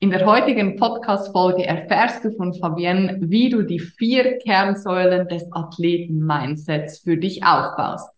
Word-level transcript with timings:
In 0.00 0.10
der 0.10 0.24
heutigen 0.26 0.76
Podcast-Folge 0.76 1.66
erfährst 1.66 2.24
du 2.24 2.30
von 2.30 2.54
Fabienne, 2.54 3.16
wie 3.20 3.48
du 3.48 3.62
die 3.64 3.80
vier 3.80 4.38
Kernsäulen 4.38 5.26
des 5.26 5.52
Athleten-Mindsets 5.52 7.00
für 7.00 7.16
dich 7.16 7.42
aufbaust. 7.42 8.08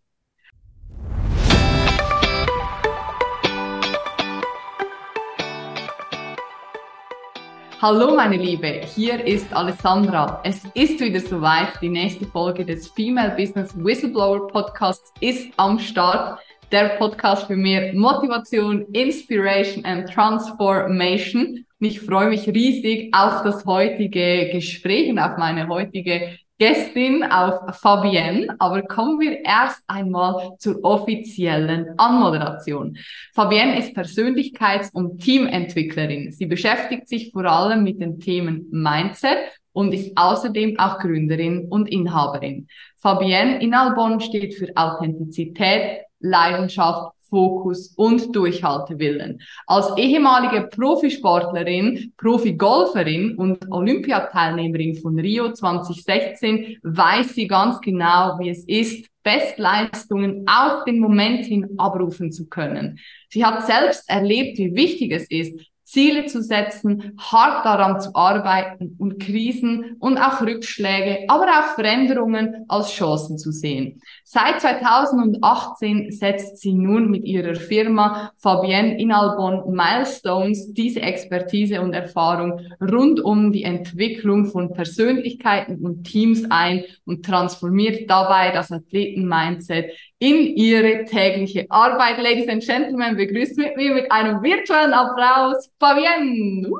Hallo 7.80 8.14
meine 8.14 8.36
Liebe, 8.36 8.82
hier 8.94 9.24
ist 9.24 9.50
Alessandra. 9.54 10.42
Es 10.44 10.62
ist 10.74 11.00
wieder 11.00 11.20
soweit. 11.20 11.80
Die 11.80 11.88
nächste 11.88 12.26
Folge 12.26 12.66
des 12.66 12.88
Female 12.88 13.34
Business 13.34 13.72
Whistleblower 13.74 14.48
Podcasts 14.48 15.14
ist 15.20 15.50
am 15.56 15.78
Start 15.78 16.40
der 16.70 16.90
Podcast 16.98 17.46
für 17.46 17.56
mehr 17.56 17.94
Motivation, 17.94 18.82
Inspiration 18.92 19.82
and 19.86 20.12
Transformation. 20.12 21.64
Und 21.80 21.86
ich 21.86 22.00
freue 22.00 22.28
mich 22.28 22.46
riesig 22.46 23.14
auf 23.14 23.42
das 23.42 23.64
heutige 23.64 24.50
Gespräch 24.52 25.10
und 25.10 25.18
auf 25.18 25.38
meine 25.38 25.66
heutige 25.68 26.36
Gästin, 26.58 27.24
auf 27.24 27.74
Fabienne. 27.78 28.54
Aber 28.58 28.82
kommen 28.82 29.18
wir 29.18 29.42
erst 29.42 29.82
einmal 29.86 30.56
zur 30.58 30.84
offiziellen 30.84 31.98
Anmoderation. 31.98 32.98
Fabienne 33.32 33.78
ist 33.78 33.96
Persönlichkeits- 33.96 34.92
und 34.92 35.22
Teamentwicklerin. 35.22 36.32
Sie 36.32 36.44
beschäftigt 36.44 37.08
sich 37.08 37.32
vor 37.32 37.46
allem 37.46 37.82
mit 37.82 37.98
den 37.98 38.20
Themen 38.20 38.66
Mindset 38.70 39.38
und 39.72 39.94
ist 39.94 40.12
außerdem 40.16 40.78
auch 40.78 40.98
Gründerin 40.98 41.68
und 41.70 41.88
Inhaberin. 41.88 42.68
Fabienne 42.98 43.62
in 43.62 43.72
Albon 43.72 44.20
steht 44.20 44.54
für 44.54 44.68
Authentizität, 44.74 46.02
Leidenschaft, 46.18 47.14
Fokus 47.30 47.94
und 47.96 48.34
Durchhaltewillen. 48.34 49.40
Als 49.66 49.96
ehemalige 49.96 50.68
Profisportlerin, 50.68 52.12
Profigolferin 52.18 53.36
und 53.36 53.58
Olympiateilnehmerin 53.70 54.96
von 54.96 55.18
Rio 55.18 55.52
2016 55.52 56.78
weiß 56.82 57.34
sie 57.34 57.46
ganz 57.46 57.80
genau, 57.80 58.36
wie 58.38 58.50
es 58.50 58.64
ist, 58.64 59.06
Bestleistungen 59.22 60.46
auf 60.48 60.84
den 60.84 60.98
Moment 60.98 61.44
hin 61.44 61.68
abrufen 61.78 62.32
zu 62.32 62.48
können. 62.48 62.98
Sie 63.28 63.44
hat 63.44 63.66
selbst 63.66 64.08
erlebt, 64.08 64.58
wie 64.58 64.74
wichtig 64.74 65.12
es 65.12 65.30
ist, 65.30 65.60
Ziele 65.90 66.26
zu 66.26 66.40
setzen, 66.40 67.18
hart 67.18 67.66
daran 67.66 68.00
zu 68.00 68.14
arbeiten 68.14 68.94
und 68.98 69.18
Krisen 69.18 69.96
und 69.98 70.18
auch 70.18 70.40
Rückschläge, 70.40 71.24
aber 71.26 71.46
auch 71.46 71.74
Veränderungen 71.74 72.64
als 72.68 72.92
Chancen 72.92 73.38
zu 73.38 73.50
sehen. 73.50 74.00
Seit 74.22 74.60
2018 74.60 76.12
setzt 76.12 76.58
sie 76.58 76.74
nun 76.74 77.10
mit 77.10 77.24
ihrer 77.24 77.56
Firma 77.56 78.30
Fabienne 78.38 79.00
Inalbon 79.00 79.74
Milestones 79.74 80.72
diese 80.74 81.02
Expertise 81.02 81.80
und 81.80 81.92
Erfahrung 81.92 82.60
rund 82.80 83.20
um 83.20 83.50
die 83.50 83.64
Entwicklung 83.64 84.46
von 84.46 84.72
Persönlichkeiten 84.72 85.84
und 85.84 86.04
Teams 86.04 86.44
ein 86.50 86.84
und 87.04 87.26
transformiert 87.26 88.08
dabei 88.08 88.52
das 88.52 88.70
Athleten-Mindset 88.70 89.90
in 90.20 90.54
ihre 90.54 91.06
tägliche 91.06 91.66
Arbeit. 91.70 92.18
Ladies 92.18 92.48
and 92.48 92.62
Gentlemen, 92.62 93.16
begrüßt 93.16 93.56
mit 93.56 93.76
mir 93.76 93.94
mit 93.94 94.12
einem 94.12 94.42
virtuellen 94.42 94.92
Applaus 94.92 95.72
Fabienne. 95.80 96.70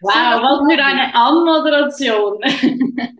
Wow, 0.00 0.42
was 0.42 0.74
für 0.74 0.84
eine 0.84 1.14
Anmoderation. 1.14 2.40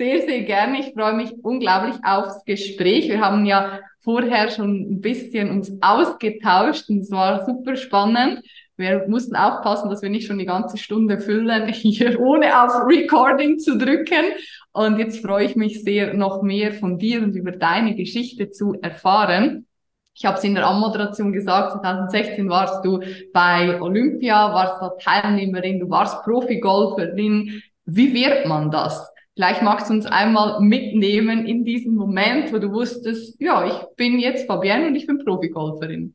Sehr, 0.00 0.20
sehr 0.20 0.42
gerne. 0.42 0.78
Ich 0.78 0.92
freue 0.92 1.14
mich 1.14 1.32
unglaublich 1.42 1.96
aufs 2.04 2.44
Gespräch. 2.44 3.08
Wir 3.08 3.20
haben 3.20 3.44
ja 3.46 3.80
vorher 3.98 4.48
schon 4.48 4.92
ein 4.92 5.00
bisschen 5.00 5.50
uns 5.50 5.72
ausgetauscht 5.80 6.88
und 6.88 7.00
es 7.00 7.10
war 7.10 7.44
super 7.44 7.74
spannend. 7.74 8.44
Wir 8.78 9.08
mussten 9.08 9.34
aufpassen, 9.34 9.90
dass 9.90 10.02
wir 10.02 10.08
nicht 10.08 10.28
schon 10.28 10.38
die 10.38 10.46
ganze 10.46 10.78
Stunde 10.78 11.18
füllen, 11.18 11.68
hier 11.72 12.20
ohne 12.20 12.62
auf 12.62 12.86
Recording 12.86 13.58
zu 13.58 13.76
drücken. 13.76 14.24
Und 14.72 14.98
jetzt 14.98 15.20
freue 15.20 15.46
ich 15.46 15.56
mich 15.56 15.82
sehr, 15.82 16.14
noch 16.14 16.42
mehr 16.42 16.72
von 16.72 16.96
dir 16.96 17.22
und 17.22 17.34
über 17.34 17.50
deine 17.50 17.96
Geschichte 17.96 18.50
zu 18.50 18.74
erfahren. 18.80 19.66
Ich 20.14 20.24
habe 20.24 20.38
es 20.38 20.44
in 20.44 20.54
der 20.54 20.68
Anmoderation 20.68 21.32
gesagt, 21.32 21.72
2016 21.72 22.48
warst 22.48 22.84
du 22.84 23.00
bei 23.32 23.80
Olympia, 23.80 24.54
warst 24.54 24.80
da 24.80 24.90
Teilnehmerin, 25.00 25.80
du 25.80 25.90
warst 25.90 26.22
Profigolferin. 26.22 27.60
Wie 27.84 28.14
wird 28.14 28.46
man 28.46 28.70
das? 28.70 29.12
Vielleicht 29.34 29.62
magst 29.62 29.88
du 29.88 29.94
uns 29.94 30.06
einmal 30.06 30.60
mitnehmen 30.60 31.46
in 31.46 31.64
diesen 31.64 31.96
Moment, 31.96 32.52
wo 32.52 32.58
du 32.58 32.72
wusstest, 32.72 33.40
ja, 33.40 33.66
ich 33.66 33.96
bin 33.96 34.20
jetzt 34.20 34.46
Fabienne 34.46 34.88
und 34.88 34.94
ich 34.94 35.06
bin 35.06 35.24
Profigolferin. 35.24 36.14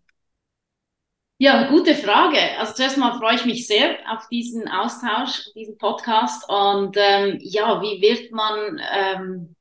Ja, 1.44 1.64
gute 1.64 1.94
Frage. 1.94 2.40
Also 2.58 2.74
zuerst 2.74 2.98
mal 2.98 3.20
freue 3.20 3.36
ich 3.36 3.44
mich 3.44 3.68
sehr 3.68 3.98
auf 4.10 4.30
diesen 4.30 4.66
Austausch, 4.70 5.52
diesen 5.54 5.78
Podcast. 5.78 6.50
Und 6.50 6.96
ähm, 6.98 7.38
ja, 7.42 7.82
wie 7.82 8.02
wird 8.02 8.32
man 8.32 8.82
ähm, 8.96 9.56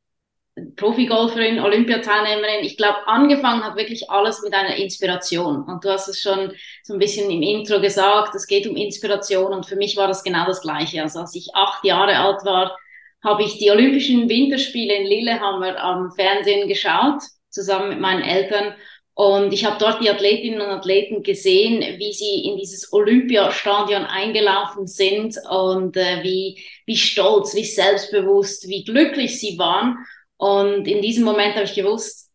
Profigolferin, 0.76 1.58
Olympiateilnehmerin? 1.58 2.64
Ich 2.64 2.76
glaube, 2.76 2.98
angefangen 3.08 3.64
hat 3.64 3.74
wirklich 3.74 4.08
alles 4.08 4.42
mit 4.44 4.54
einer 4.54 4.76
Inspiration. 4.76 5.64
Und 5.64 5.84
du 5.84 5.90
hast 5.90 6.06
es 6.06 6.20
schon 6.20 6.52
so 6.84 6.92
ein 6.92 7.00
bisschen 7.00 7.28
im 7.32 7.42
Intro 7.42 7.80
gesagt, 7.80 8.36
es 8.36 8.46
geht 8.46 8.68
um 8.68 8.76
Inspiration. 8.76 9.52
Und 9.52 9.66
für 9.66 9.74
mich 9.74 9.96
war 9.96 10.06
das 10.06 10.22
genau 10.22 10.46
das 10.46 10.62
Gleiche. 10.62 11.02
Also 11.02 11.18
als 11.18 11.34
ich 11.34 11.48
acht 11.52 11.84
Jahre 11.84 12.16
alt 12.16 12.44
war, 12.44 12.78
habe 13.24 13.42
ich 13.42 13.58
die 13.58 13.72
Olympischen 13.72 14.28
Winterspiele 14.28 14.94
in 14.94 15.06
Lillehammer 15.08 15.76
am 15.82 16.12
Fernsehen 16.12 16.68
geschaut, 16.68 17.22
zusammen 17.50 17.88
mit 17.88 17.98
meinen 17.98 18.22
Eltern. 18.22 18.72
Und 19.14 19.52
ich 19.52 19.64
habe 19.64 19.76
dort 19.78 20.02
die 20.02 20.08
Athletinnen 20.08 20.60
und 20.60 20.68
Athleten 20.68 21.22
gesehen, 21.22 21.98
wie 21.98 22.12
sie 22.12 22.46
in 22.46 22.56
dieses 22.56 22.92
Olympiastadion 22.92 24.04
eingelaufen 24.04 24.86
sind 24.86 25.36
und 25.50 25.96
äh, 25.96 26.22
wie, 26.22 26.62
wie 26.86 26.96
stolz, 26.96 27.54
wie 27.54 27.64
selbstbewusst, 27.64 28.68
wie 28.68 28.84
glücklich 28.84 29.38
sie 29.38 29.58
waren. 29.58 29.98
Und 30.38 30.88
in 30.88 31.02
diesem 31.02 31.24
Moment 31.24 31.54
habe 31.54 31.64
ich 31.64 31.74
gewusst, 31.74 32.30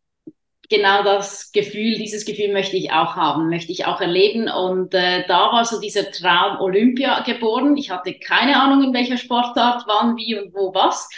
genau 0.69 1.03
das 1.03 1.51
Gefühl, 1.51 1.95
dieses 1.95 2.25
Gefühl 2.25 2.53
möchte 2.53 2.77
ich 2.77 2.91
auch 2.91 3.15
haben, 3.15 3.49
möchte 3.49 3.71
ich 3.71 3.85
auch 3.85 3.99
erleben. 3.99 4.49
Und 4.49 4.93
äh, 4.93 5.25
da 5.27 5.51
war 5.51 5.65
so 5.65 5.79
dieser 5.79 6.11
Traum 6.11 6.59
Olympia 6.59 7.21
geboren. 7.21 7.75
Ich 7.77 7.89
hatte 7.89 8.13
keine 8.13 8.61
Ahnung, 8.61 8.83
in 8.83 8.93
welcher 8.93 9.17
Sportart, 9.17 9.83
wann, 9.87 10.15
wie 10.17 10.37
und 10.37 10.53
wo 10.53 10.73
was. 10.73 11.09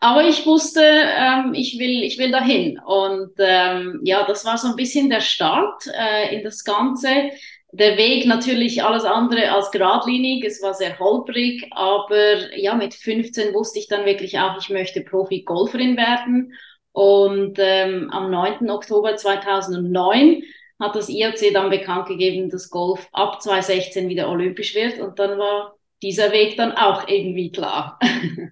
Aber 0.00 0.24
ich 0.24 0.46
wusste, 0.46 0.82
ähm, 0.82 1.52
ich 1.54 1.78
will, 1.78 2.02
ich 2.02 2.18
will 2.18 2.30
dahin. 2.30 2.78
Und 2.78 3.32
ähm, 3.38 4.00
ja, 4.02 4.24
das 4.26 4.46
war 4.46 4.56
so 4.56 4.68
ein 4.68 4.76
bisschen 4.76 5.10
der 5.10 5.20
Start 5.20 5.84
äh, 5.94 6.34
in 6.34 6.42
das 6.42 6.64
Ganze. 6.64 7.30
Der 7.72 7.98
Weg 7.98 8.26
natürlich 8.26 8.82
alles 8.82 9.04
andere 9.04 9.52
als 9.52 9.70
geradlinig. 9.70 10.42
Es 10.44 10.62
war 10.62 10.72
sehr 10.72 10.98
holprig, 10.98 11.68
aber 11.72 12.56
ja, 12.56 12.74
mit 12.74 12.94
15 12.94 13.54
wusste 13.54 13.78
ich 13.78 13.88
dann 13.88 14.06
wirklich 14.06 14.38
auch, 14.38 14.56
ich 14.58 14.70
möchte 14.70 15.02
Profi-Golferin 15.02 15.96
werden. 15.98 16.54
Und 16.92 17.58
ähm, 17.58 18.10
am 18.10 18.30
9. 18.30 18.70
Oktober 18.70 19.16
2009 19.16 20.42
hat 20.80 20.96
das 20.96 21.10
IOC 21.10 21.52
dann 21.52 21.68
bekannt 21.70 22.08
gegeben, 22.08 22.48
dass 22.48 22.70
Golf 22.70 23.06
ab 23.12 23.42
2016 23.42 24.08
wieder 24.08 24.30
olympisch 24.30 24.74
wird. 24.74 24.98
Und 24.98 25.18
dann 25.18 25.38
war 25.38 25.76
dieser 26.02 26.32
Weg 26.32 26.56
dann 26.56 26.72
auch 26.72 27.08
irgendwie 27.08 27.50
klar. 27.50 27.98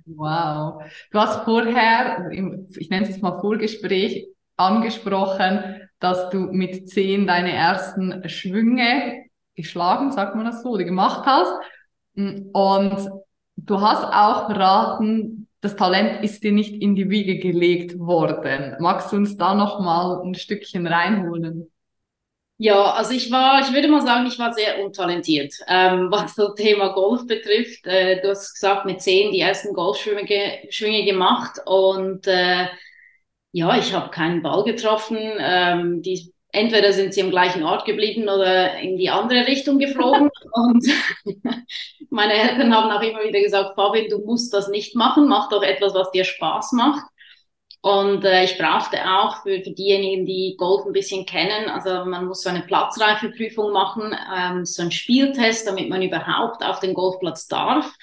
Wow. 0.07 0.83
Du 1.11 1.19
hast 1.19 1.45
vorher, 1.45 2.29
ich 2.31 2.91
nenne 2.91 3.09
es 3.09 3.21
mal 3.21 3.41
Vorgespräch, 3.41 4.27
angesprochen, 4.57 5.89
dass 6.01 6.31
du 6.31 6.39
mit 6.39 6.89
zehn 6.89 7.27
deine 7.27 7.53
ersten 7.53 8.29
Schwünge 8.29 9.25
geschlagen, 9.55 10.13
sagt 10.13 10.35
man 10.37 10.45
das 10.45 10.63
so, 10.63 10.71
oder 10.71 10.85
gemacht 10.85 11.25
hast. 11.27 11.53
Und 12.15 13.11
du 13.57 13.81
hast 13.81 14.05
auch 14.05 14.47
verraten, 14.47 15.49
das 15.61 15.75
Talent 15.75 16.23
ist 16.25 16.45
dir 16.45 16.53
nicht 16.53 16.75
in 16.75 16.95
die 16.95 17.11
Wiege 17.11 17.39
gelegt 17.39 17.99
worden. 17.99 18.77
Magst 18.81 19.13
du 19.13 19.17
uns 19.17 19.37
da 19.37 19.55
noch 19.55 19.81
mal 19.81 20.21
ein 20.25 20.35
Stückchen 20.35 20.87
reinholen? 20.87 21.71
Ja, 22.61 22.93
also 22.95 23.13
ich 23.13 23.31
war, 23.31 23.61
ich 23.61 23.73
würde 23.73 23.87
mal 23.87 24.03
sagen, 24.03 24.27
ich 24.27 24.39
war 24.39 24.53
sehr 24.53 24.83
untalentiert, 24.85 25.55
ähm, 25.69 26.09
was 26.11 26.35
das 26.35 26.55
Thema 26.55 26.89
Golf 26.93 27.27
betrifft. 27.27 27.87
Äh, 27.87 28.21
du 28.21 28.31
hast 28.31 28.55
gesagt, 28.55 28.85
mit 28.85 29.01
zehn 29.01 29.31
die 29.33 29.41
ersten 29.41 29.75
Golfschwünge 29.75 30.67
Schwünge 30.71 31.05
gemacht 31.05 31.61
und 31.67 32.27
äh, 32.27 32.67
ja, 33.53 33.79
ich 33.79 33.95
habe 33.95 34.11
keinen 34.11 34.43
Ball 34.43 34.65
getroffen. 34.65 35.19
Ähm, 35.39 36.03
die, 36.03 36.33
entweder 36.53 36.93
sind 36.93 37.15
sie 37.15 37.23
am 37.23 37.31
gleichen 37.31 37.63
Ort 37.65 37.85
geblieben 37.85 38.25
oder 38.25 38.79
in 38.81 38.97
die 38.97 39.11
andere 39.11 39.47
Richtung 39.47 39.79
geflogen. 39.79 40.31
und 40.53 40.85
meine 42.11 42.35
Eltern 42.35 42.75
haben 42.75 42.91
auch 42.91 43.03
immer 43.03 43.25
wieder 43.25 43.41
gesagt, 43.41 43.75
Fabian, 43.77 44.09
du 44.09 44.19
musst 44.25 44.53
das 44.53 44.69
nicht 44.69 44.97
machen, 44.97 45.29
mach 45.29 45.49
doch 45.49 45.63
etwas, 45.63 45.95
was 45.95 46.11
dir 46.11 46.25
Spaß 46.25 46.73
macht. 46.73 47.05
Und 47.81 48.25
äh, 48.25 48.45
ich 48.45 48.59
brauchte 48.59 48.99
auch 49.09 49.43
für, 49.43 49.63
für 49.63 49.71
diejenigen, 49.71 50.27
die 50.27 50.57
Golf 50.59 50.85
ein 50.85 50.93
bisschen 50.93 51.27
kennen, 51.27 51.69
also 51.71 52.05
man 52.05 52.27
muss 52.27 52.43
so 52.43 52.49
eine 52.49 52.63
Platzreifeprüfung 52.63 53.73
machen, 53.73 54.17
ähm, 54.37 54.65
so 54.65 54.83
ein 54.83 54.91
Spieltest, 54.91 55.67
damit 55.67 55.89
man 55.89 56.03
überhaupt 56.03 56.65
auf 56.65 56.81
den 56.81 56.95
Golfplatz 56.95 57.47
darf. 57.47 57.95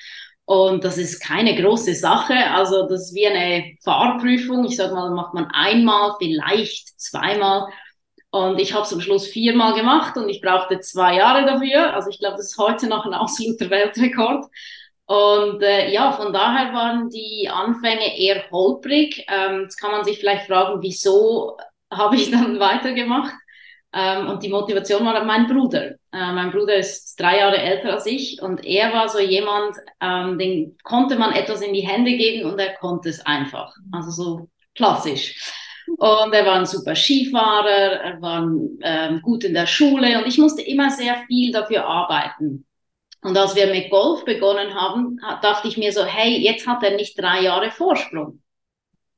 Und 0.45 0.83
das 0.83 0.97
ist 0.97 1.19
keine 1.19 1.59
große 1.59 1.95
Sache. 1.95 2.35
Also 2.35 2.87
das 2.87 3.07
ist 3.07 3.15
wie 3.15 3.27
eine 3.27 3.75
Fahrprüfung. 3.83 4.65
Ich 4.65 4.77
sage 4.77 4.93
mal, 4.93 5.09
macht 5.09 5.33
man 5.33 5.47
einmal, 5.51 6.13
vielleicht 6.19 6.99
zweimal. 6.99 7.67
Und 8.29 8.59
ich 8.59 8.73
habe 8.73 8.83
es 8.83 8.93
am 8.93 9.01
Schluss 9.01 9.27
viermal 9.27 9.73
gemacht 9.73 10.17
und 10.17 10.29
ich 10.29 10.41
brauchte 10.41 10.79
zwei 10.81 11.15
Jahre 11.15 11.45
dafür. 11.45 11.93
Also 11.93 12.09
ich 12.09 12.19
glaube, 12.19 12.37
das 12.37 12.51
ist 12.51 12.57
heute 12.57 12.87
noch 12.87 13.05
ein 13.05 13.13
absoluter 13.13 13.69
Weltrekord. 13.69 14.45
Und 15.07 15.61
äh, 15.61 15.91
ja, 15.91 16.11
von 16.11 16.33
daher 16.33 16.73
waren 16.73 17.09
die 17.09 17.47
Anfänge 17.51 18.17
eher 18.17 18.49
holprig. 18.51 19.25
Ähm, 19.29 19.63
jetzt 19.63 19.77
kann 19.77 19.91
man 19.91 20.03
sich 20.03 20.17
vielleicht 20.19 20.47
fragen, 20.47 20.81
wieso 20.81 21.57
habe 21.91 22.15
ich 22.15 22.31
dann 22.31 22.59
weitergemacht? 22.59 23.33
Ähm, 23.93 24.27
und 24.27 24.43
die 24.43 24.49
Motivation 24.49 25.05
war 25.05 25.23
mein 25.23 25.47
Bruder. 25.47 25.91
Äh, 26.11 26.33
mein 26.33 26.51
Bruder 26.51 26.75
ist 26.75 27.17
drei 27.19 27.37
Jahre 27.37 27.57
älter 27.57 27.93
als 27.93 28.05
ich 28.05 28.41
und 28.41 28.65
er 28.65 28.91
war 28.91 29.07
so 29.07 29.19
jemand, 29.19 29.77
ähm, 30.01 30.37
den 30.37 30.77
konnte 30.83 31.17
man 31.17 31.31
etwas 31.31 31.61
in 31.61 31.73
die 31.73 31.87
Hände 31.87 32.11
geben 32.17 32.51
und 32.51 32.59
er 32.59 32.73
konnte 32.75 33.07
es 33.09 33.25
einfach. 33.25 33.73
Also 33.93 34.11
so 34.11 34.49
klassisch. 34.75 35.53
Und 35.97 36.33
er 36.33 36.45
war 36.45 36.55
ein 36.55 36.65
super 36.65 36.95
Skifahrer, 36.95 38.01
er 38.01 38.21
war 38.21 38.41
ähm, 38.81 39.21
gut 39.21 39.43
in 39.45 39.53
der 39.53 39.67
Schule 39.67 40.17
und 40.17 40.27
ich 40.27 40.39
musste 40.39 40.61
immer 40.63 40.89
sehr 40.89 41.23
viel 41.27 41.53
dafür 41.53 41.85
arbeiten. 41.85 42.65
Und 43.25 43.35
als 43.35 43.55
wir 43.55 43.65
mit 43.65 43.89
Golf 43.89 44.23
begonnen 44.23 44.75
haben, 44.75 45.19
dachte 45.41 45.67
ich 45.67 45.77
mir 45.77 45.91
so, 45.91 46.05
hey, 46.05 46.37
jetzt 46.37 46.67
hat 46.67 46.83
er 46.83 46.95
nicht 46.95 47.19
drei 47.19 47.41
Jahre 47.41 47.71
Vorsprung, 47.71 48.43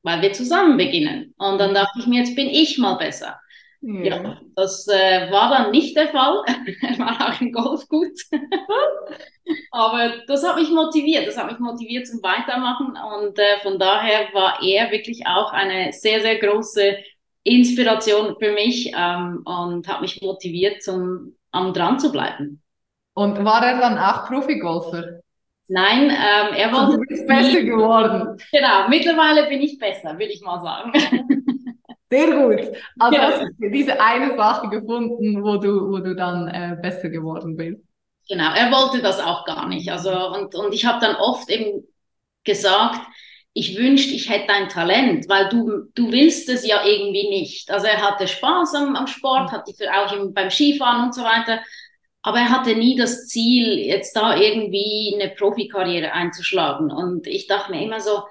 weil 0.01 0.21
wir 0.21 0.31
zusammen 0.31 0.77
beginnen. 0.77 1.33
Und 1.38 1.57
dann 1.57 1.74
dachte 1.74 2.00
ich 2.00 2.07
mir, 2.07 2.19
jetzt 2.19 2.33
bin 2.33 2.48
ich 2.48 2.77
mal 2.77 2.94
besser. 2.94 3.38
Ja, 3.81 4.24
ja 4.24 4.42
das 4.56 4.88
äh, 4.88 5.30
war 5.30 5.50
dann 5.50 5.71
nicht 5.71 5.98
der 5.98 6.07
Fall. 6.07 6.42
er 6.83 7.00
war 7.00 7.27
auch 7.27 7.42
im 7.42 7.51
Golf 7.51 7.86
gut. 7.89 8.18
Aber 9.71 10.13
das 10.25 10.48
hat 10.48 10.56
mich 10.56 10.69
motiviert. 10.69 11.27
Das 11.27 11.38
hat 11.38 11.51
mich 11.51 11.60
motiviert 11.60 12.07
zum 12.07 12.24
Weitermachen. 12.24 12.98
Und 13.13 13.38
äh, 13.38 13.60
von 13.62 13.77
daher 13.77 14.33
war 14.33 14.63
er 14.63 14.89
wirklich 14.89 15.27
auch 15.27 15.51
eine 15.51 15.92
sehr, 15.92 16.21
sehr 16.21 16.39
große 16.39 16.95
Inspiration 17.44 18.38
für 18.39 18.53
mich 18.53 18.94
ähm, 18.98 19.42
und 19.44 19.86
hat 19.89 20.00
mich 20.00 20.21
motiviert, 20.21 20.81
zum 20.81 21.36
am 21.51 21.74
dran 21.74 22.00
zu 22.00 22.10
bleiben. 22.10 22.62
Und 23.18 23.44
war 23.44 23.66
er 23.66 23.80
dann 23.80 23.98
auch 23.98 24.28
Profigolfer? 24.28 25.22
Nein, 25.68 26.04
ähm, 26.04 26.54
er 26.56 26.72
wollte. 26.72 26.98
Du 26.98 27.04
bist 27.08 27.25
besser 27.25 27.64
geworden. 27.64 28.38
Genau, 28.52 28.88
mittlerweile 28.90 29.48
bin 29.50 29.60
ich 29.60 29.80
besser, 29.80 30.12
würde 30.12 30.31
ich 30.31 30.42
mal 30.42 30.62
sagen. 30.62 30.92
Sehr 32.12 32.28
gut. 32.28 32.78
Also 33.00 33.18
ja. 33.18 33.24
hast 33.24 33.42
du 33.58 33.72
diese 33.72 34.00
eine 34.00 34.36
Sache 34.36 34.69
gefunden, 34.69 35.44
wo 35.44 35.58
du, 35.58 35.90
wo 35.90 35.98
du 35.98 36.16
dann 36.16 36.48
äh, 36.48 36.78
besser 36.80 37.10
geworden 37.10 37.58
bist. 37.58 37.81
Genau, 38.30 38.54
er 38.54 38.72
wollte 38.72 39.02
das 39.02 39.20
auch 39.20 39.46
gar 39.46 39.68
nicht. 39.68 39.92
Also, 39.92 40.12
und, 40.36 40.54
und 40.54 40.72
ich 40.75 40.86
habe 40.86 41.04
dann 41.04 41.16
oft 41.16 41.50
eben 41.50 41.88
gesagt, 42.44 43.02
ich 43.54 43.80
wünschte, 43.80 44.13
ich 44.13 44.30
hätte 44.30 44.54
ein 44.54 44.70
Talent, 44.70 45.28
weil 45.28 45.50
du, 45.50 45.90
du 45.96 46.12
willst 46.12 46.50
es 46.50 46.68
ja 46.68 46.86
irgendwie 46.86 47.30
nicht. 47.30 47.72
Also 47.72 47.88
er 47.88 48.00
hatte 48.00 48.28
Spaß 48.28 48.75
am, 48.75 48.96
am 48.96 49.08
Sport, 49.08 49.52
hatte 49.52 49.74
auch 49.92 50.13
im, 50.13 50.36
beim 50.36 50.52
Skifahren 50.52 51.06
und 51.06 51.16
so 51.16 51.24
weiter, 51.24 51.62
aber 52.22 52.40
er 52.40 52.50
hatte 52.50 52.75
nie 52.75 52.96
das 52.96 53.28
Ziel, 53.28 53.78
jetzt 53.80 54.16
da 54.16 54.36
irgendwie 54.36 55.16
eine 55.19 55.30
Profikarriere 55.34 56.12
einzuschlagen. 56.12 56.92
Und 56.92 57.28
ich 57.28 57.48
dachte 57.48 57.72
mir 57.72 57.84
immer 57.84 58.02
so, 58.02 58.24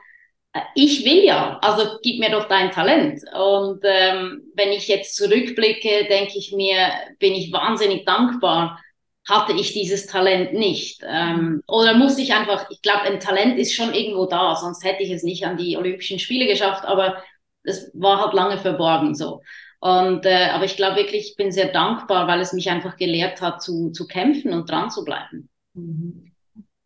äh, 0.52 0.60
ich 0.74 1.04
will 1.04 1.24
ja, 1.24 1.58
also 1.62 1.98
gib 2.02 2.18
mir 2.20 2.30
doch 2.30 2.48
dein 2.48 2.70
Talent. 2.70 3.22
Und 3.34 3.80
ähm, 3.84 4.42
wenn 4.54 4.72
ich 4.72 4.88
jetzt 4.88 5.16
zurückblicke, 5.16 6.06
denke 6.08 6.38
ich 6.38 6.52
mir, 6.52 6.90
bin 7.18 7.34
ich 7.34 7.52
wahnsinnig 7.52 8.04
dankbar, 8.04 8.80
hatte 9.28 9.52
ich 9.54 9.72
dieses 9.72 10.06
Talent 10.06 10.52
nicht. 10.52 11.02
Ähm, 11.06 11.62
oder 11.66 11.94
musste 11.94 12.22
ich 12.22 12.32
einfach, 12.34 12.70
ich 12.70 12.80
glaube, 12.82 13.02
ein 13.02 13.20
Talent 13.20 13.58
ist 13.58 13.74
schon 13.74 13.92
irgendwo 13.92 14.26
da, 14.26 14.54
sonst 14.54 14.84
hätte 14.84 15.02
ich 15.02 15.10
es 15.10 15.22
nicht 15.22 15.44
an 15.46 15.56
die 15.56 15.76
Olympischen 15.76 16.18
Spiele 16.18 16.46
geschafft, 16.46 16.84
aber 16.84 17.22
es 17.64 17.90
war 17.94 18.20
halt 18.20 18.34
lange 18.34 18.58
verborgen 18.58 19.14
so. 19.14 19.42
Und 19.80 20.26
äh, 20.26 20.48
aber 20.52 20.64
ich 20.64 20.76
glaube 20.76 20.96
wirklich, 20.96 21.30
ich 21.30 21.36
bin 21.36 21.52
sehr 21.52 21.68
dankbar, 21.68 22.26
weil 22.26 22.40
es 22.40 22.52
mich 22.52 22.70
einfach 22.70 22.96
gelehrt 22.96 23.40
hat, 23.40 23.62
zu, 23.62 23.90
zu 23.90 24.06
kämpfen 24.06 24.52
und 24.52 24.70
dran 24.70 24.90
zu 24.90 25.04
bleiben. 25.04 25.48
Mhm 25.74 26.32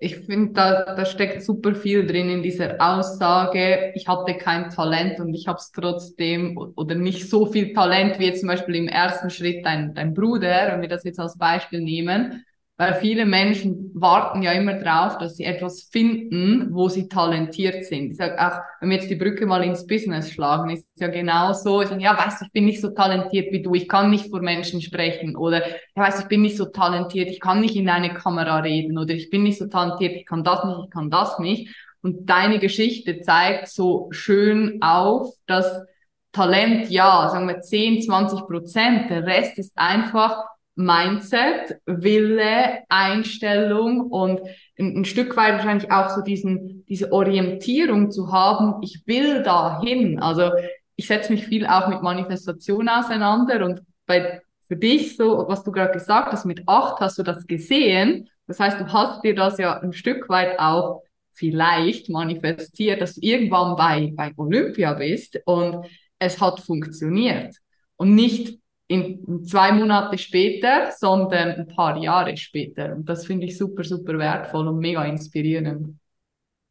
ich 0.02 0.16
finde, 0.16 0.54
da, 0.54 0.94
da 0.94 1.04
steckt 1.04 1.42
super 1.42 1.74
viel 1.74 2.06
drin 2.06 2.30
in 2.30 2.42
dieser 2.42 2.76
Aussage, 2.80 3.92
ich 3.94 4.08
hatte 4.08 4.34
kein 4.34 4.70
Talent 4.70 5.20
und 5.20 5.34
ich 5.34 5.46
habe 5.46 5.58
es 5.58 5.70
trotzdem 5.72 6.56
oder 6.56 6.94
nicht 6.94 7.28
so 7.28 7.44
viel 7.44 7.74
Talent 7.74 8.18
wie 8.18 8.24
jetzt 8.24 8.40
zum 8.40 8.48
Beispiel 8.48 8.76
im 8.76 8.88
ersten 8.88 9.28
Schritt 9.28 9.64
dein, 9.64 9.94
dein 9.94 10.14
Bruder, 10.14 10.72
wenn 10.72 10.80
wir 10.80 10.88
das 10.88 11.04
jetzt 11.04 11.20
als 11.20 11.36
Beispiel 11.36 11.82
nehmen. 11.82 12.44
Weil 12.80 12.94
viele 12.94 13.26
Menschen 13.26 13.90
warten 13.92 14.40
ja 14.40 14.52
immer 14.52 14.72
drauf, 14.72 15.18
dass 15.18 15.36
sie 15.36 15.44
etwas 15.44 15.82
finden, 15.92 16.68
wo 16.72 16.88
sie 16.88 17.08
talentiert 17.08 17.84
sind. 17.84 18.12
Ich 18.12 18.16
sage 18.16 18.40
auch, 18.40 18.58
wenn 18.80 18.88
wir 18.88 18.96
jetzt 18.96 19.10
die 19.10 19.16
Brücke 19.16 19.44
mal 19.44 19.62
ins 19.64 19.86
Business 19.86 20.30
schlagen, 20.32 20.70
ist 20.70 20.88
es 20.94 20.98
ja 21.02 21.08
genau 21.08 21.52
so. 21.52 21.82
Ich 21.82 21.88
sage, 21.88 22.00
ja, 22.00 22.16
weißt 22.16 22.40
du, 22.40 22.46
ich 22.46 22.52
bin 22.52 22.64
nicht 22.64 22.80
so 22.80 22.88
talentiert 22.88 23.52
wie 23.52 23.60
du, 23.60 23.74
ich 23.74 23.86
kann 23.86 24.08
nicht 24.08 24.30
vor 24.30 24.40
Menschen 24.40 24.80
sprechen. 24.80 25.36
Oder, 25.36 25.68
ja, 25.68 25.74
weißt 25.94 26.20
du, 26.20 26.22
ich 26.22 26.28
bin 26.28 26.40
nicht 26.40 26.56
so 26.56 26.64
talentiert, 26.64 27.28
ich 27.28 27.38
kann 27.38 27.60
nicht 27.60 27.76
in 27.76 27.90
eine 27.90 28.14
Kamera 28.14 28.60
reden. 28.60 28.96
Oder 28.96 29.12
ich 29.12 29.28
bin 29.28 29.42
nicht 29.42 29.58
so 29.58 29.66
talentiert, 29.66 30.16
ich 30.16 30.24
kann 30.24 30.42
das 30.42 30.64
nicht, 30.64 30.78
ich 30.86 30.90
kann 30.90 31.10
das 31.10 31.38
nicht. 31.38 31.76
Und 32.00 32.30
deine 32.30 32.60
Geschichte 32.60 33.20
zeigt 33.20 33.68
so 33.68 34.08
schön 34.10 34.80
auf, 34.80 35.34
dass 35.46 35.84
Talent, 36.32 36.88
ja, 36.88 37.28
sagen 37.30 37.46
wir 37.46 37.60
10, 37.60 38.00
20 38.00 38.40
Prozent, 38.46 39.10
der 39.10 39.26
Rest 39.26 39.58
ist 39.58 39.76
einfach 39.76 40.46
Mindset, 40.76 41.80
Wille, 41.86 42.80
Einstellung 42.88 44.02
und 44.10 44.40
ein, 44.78 44.98
ein, 44.98 45.04
Stück 45.04 45.36
weit 45.36 45.54
wahrscheinlich 45.54 45.90
auch 45.90 46.10
so 46.10 46.22
diesen, 46.22 46.84
diese 46.86 47.12
Orientierung 47.12 48.10
zu 48.10 48.32
haben, 48.32 48.82
ich 48.82 49.02
will 49.06 49.42
dahin. 49.42 50.20
Also 50.20 50.50
ich 50.96 51.06
setze 51.06 51.32
mich 51.32 51.46
viel 51.46 51.66
auch 51.66 51.88
mit 51.88 52.02
Manifestation 52.02 52.88
auseinander 52.88 53.64
und 53.64 53.82
bei, 54.06 54.40
für 54.66 54.76
dich 54.76 55.16
so, 55.16 55.44
was 55.48 55.64
du 55.64 55.72
gerade 55.72 55.92
gesagt 55.92 56.32
hast, 56.32 56.44
mit 56.44 56.62
acht 56.66 57.00
hast 57.00 57.18
du 57.18 57.22
das 57.22 57.46
gesehen. 57.46 58.28
Das 58.46 58.60
heißt, 58.60 58.80
du 58.80 58.92
hast 58.92 59.24
dir 59.24 59.34
das 59.34 59.58
ja 59.58 59.80
ein 59.80 59.92
Stück 59.92 60.28
weit 60.28 60.58
auch 60.58 61.02
vielleicht 61.32 62.08
manifestiert, 62.08 63.00
dass 63.00 63.14
du 63.14 63.20
irgendwann 63.22 63.76
bei, 63.76 64.12
bei 64.14 64.32
Olympia 64.36 64.94
bist 64.94 65.40
und 65.44 65.86
es 66.18 66.40
hat 66.40 66.60
funktioniert. 66.60 67.56
Und 67.96 68.14
nicht 68.14 68.59
in 68.90 69.44
zwei 69.44 69.70
Monate 69.70 70.18
später, 70.18 70.90
sondern 70.98 71.50
ein 71.50 71.68
paar 71.68 71.96
Jahre 71.96 72.36
später. 72.36 72.92
Und 72.96 73.08
das 73.08 73.24
finde 73.24 73.46
ich 73.46 73.56
super, 73.56 73.84
super 73.84 74.18
wertvoll 74.18 74.66
und 74.66 74.78
mega 74.78 75.04
inspirierend. 75.04 75.96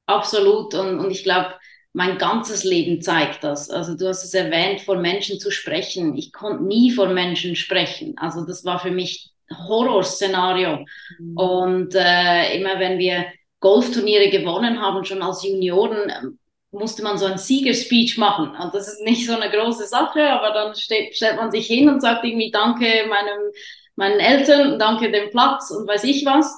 Absolut. 0.06 0.74
Und, 0.74 1.00
und 1.00 1.12
ich 1.12 1.24
glaube, 1.24 1.54
mein 1.94 2.18
ganzes 2.18 2.66
Leben 2.66 3.01
zeigt 3.01 3.45
das. 3.45 3.69
Also 3.69 3.95
du 3.95 4.10
hast 4.10 4.25
es 4.25 4.33
erwähnt, 4.33 4.81
vor 4.81 4.98
Menschen 4.98 5.39
zu 5.39 5.50
sprechen. 5.50 6.18
Ich 6.18 6.33
konnte 6.33 6.66
nie 6.66 6.92
vor 6.92 7.07
Menschen 7.07 7.56
sprechen. 7.56 8.16
Also 8.18 8.45
das 8.45 8.65
war 8.65 8.80
für 8.80 8.92
mich 8.92 9.31
Horrorszenario. 9.50 10.86
Mhm. 11.19 11.38
Und 11.38 11.95
äh, 11.95 12.60
immer 12.60 12.80
wenn 12.80 13.00
wir 13.00 13.27
Golfturniere 13.62 14.29
gewonnen 14.29 14.82
haben, 14.82 15.05
schon 15.05 15.22
als 15.22 15.44
Junioren, 15.46 16.38
musste 16.72 17.04
man 17.04 17.18
so 17.18 17.26
ein 17.26 17.38
Siegerspeech 17.38 18.18
machen. 18.18 18.56
Und 18.56 18.74
das 18.74 18.88
ist 18.88 19.02
nicht 19.02 19.26
so 19.26 19.34
eine 19.34 19.50
große 19.52 19.88
Sache, 19.88 20.30
aber 20.30 20.52
dann 20.52 20.76
steht, 20.76 21.16
stellt 21.16 21.38
man 21.38 21.52
sich 21.52 21.68
hin 21.68 21.90
und 21.90 22.02
sagt 22.02 22.24
irgendwie 22.24 22.52
Danke 22.52 23.08
meinem, 23.08 23.52
meinen 23.96 24.20
Eltern, 24.20 24.78
danke 24.80 25.12
dem 25.12 25.30
Platz 25.32 25.72
und 25.72 25.88
weiß 25.88 26.04
ich 26.04 26.26
was. 26.26 26.56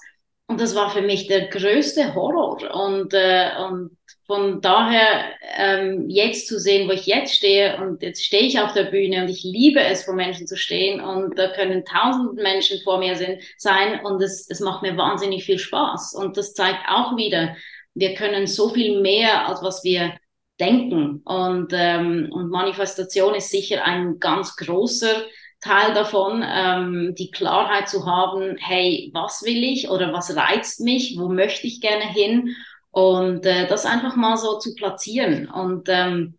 Und 0.47 0.59
das 0.59 0.75
war 0.75 0.89
für 0.89 1.01
mich 1.01 1.27
der 1.27 1.47
größte 1.47 2.13
Horror. 2.13 2.75
Und, 2.75 3.13
äh, 3.13 3.51
und 3.65 3.97
von 4.27 4.59
daher 4.59 5.31
ähm, 5.57 6.09
jetzt 6.09 6.47
zu 6.47 6.59
sehen, 6.59 6.89
wo 6.89 6.91
ich 6.91 7.05
jetzt 7.05 7.33
stehe 7.33 7.77
und 7.77 8.01
jetzt 8.01 8.23
stehe 8.23 8.43
ich 8.43 8.59
auf 8.59 8.73
der 8.73 8.85
Bühne 8.85 9.21
und 9.21 9.29
ich 9.29 9.43
liebe 9.43 9.79
es, 9.79 10.03
vor 10.03 10.13
Menschen 10.13 10.47
zu 10.47 10.57
stehen 10.57 10.99
und 10.99 11.37
da 11.37 11.53
können 11.53 11.85
tausend 11.85 12.35
Menschen 12.35 12.81
vor 12.81 12.99
mir 12.99 13.15
sein 13.57 13.99
und 14.03 14.21
es, 14.21 14.49
es 14.49 14.59
macht 14.59 14.81
mir 14.81 14.97
wahnsinnig 14.97 15.45
viel 15.45 15.57
Spaß. 15.57 16.15
Und 16.15 16.35
das 16.35 16.53
zeigt 16.53 16.87
auch 16.89 17.15
wieder, 17.15 17.55
wir 17.93 18.13
können 18.15 18.47
so 18.47 18.69
viel 18.69 19.01
mehr, 19.01 19.47
als 19.47 19.61
was 19.61 19.83
wir 19.83 20.13
denken. 20.59 21.21
Und, 21.25 21.71
ähm, 21.73 22.29
und 22.31 22.49
Manifestation 22.49 23.35
ist 23.35 23.49
sicher 23.49 23.83
ein 23.83 24.19
ganz 24.19 24.55
großer 24.55 25.23
Teil 25.61 25.93
davon, 25.93 26.43
ähm, 26.47 27.13
die 27.17 27.31
Klarheit 27.31 27.87
zu 27.87 28.05
haben, 28.05 28.57
hey, 28.57 29.11
was 29.13 29.43
will 29.43 29.63
ich 29.63 29.89
oder 29.89 30.11
was 30.11 30.35
reizt 30.35 30.79
mich, 30.79 31.17
wo 31.19 31.29
möchte 31.29 31.67
ich 31.67 31.81
gerne 31.81 32.05
hin 32.05 32.55
und 32.89 33.45
äh, 33.45 33.67
das 33.67 33.85
einfach 33.85 34.15
mal 34.15 34.37
so 34.37 34.57
zu 34.57 34.73
platzieren. 34.75 35.49
Und 35.49 35.87
ähm, 35.87 36.37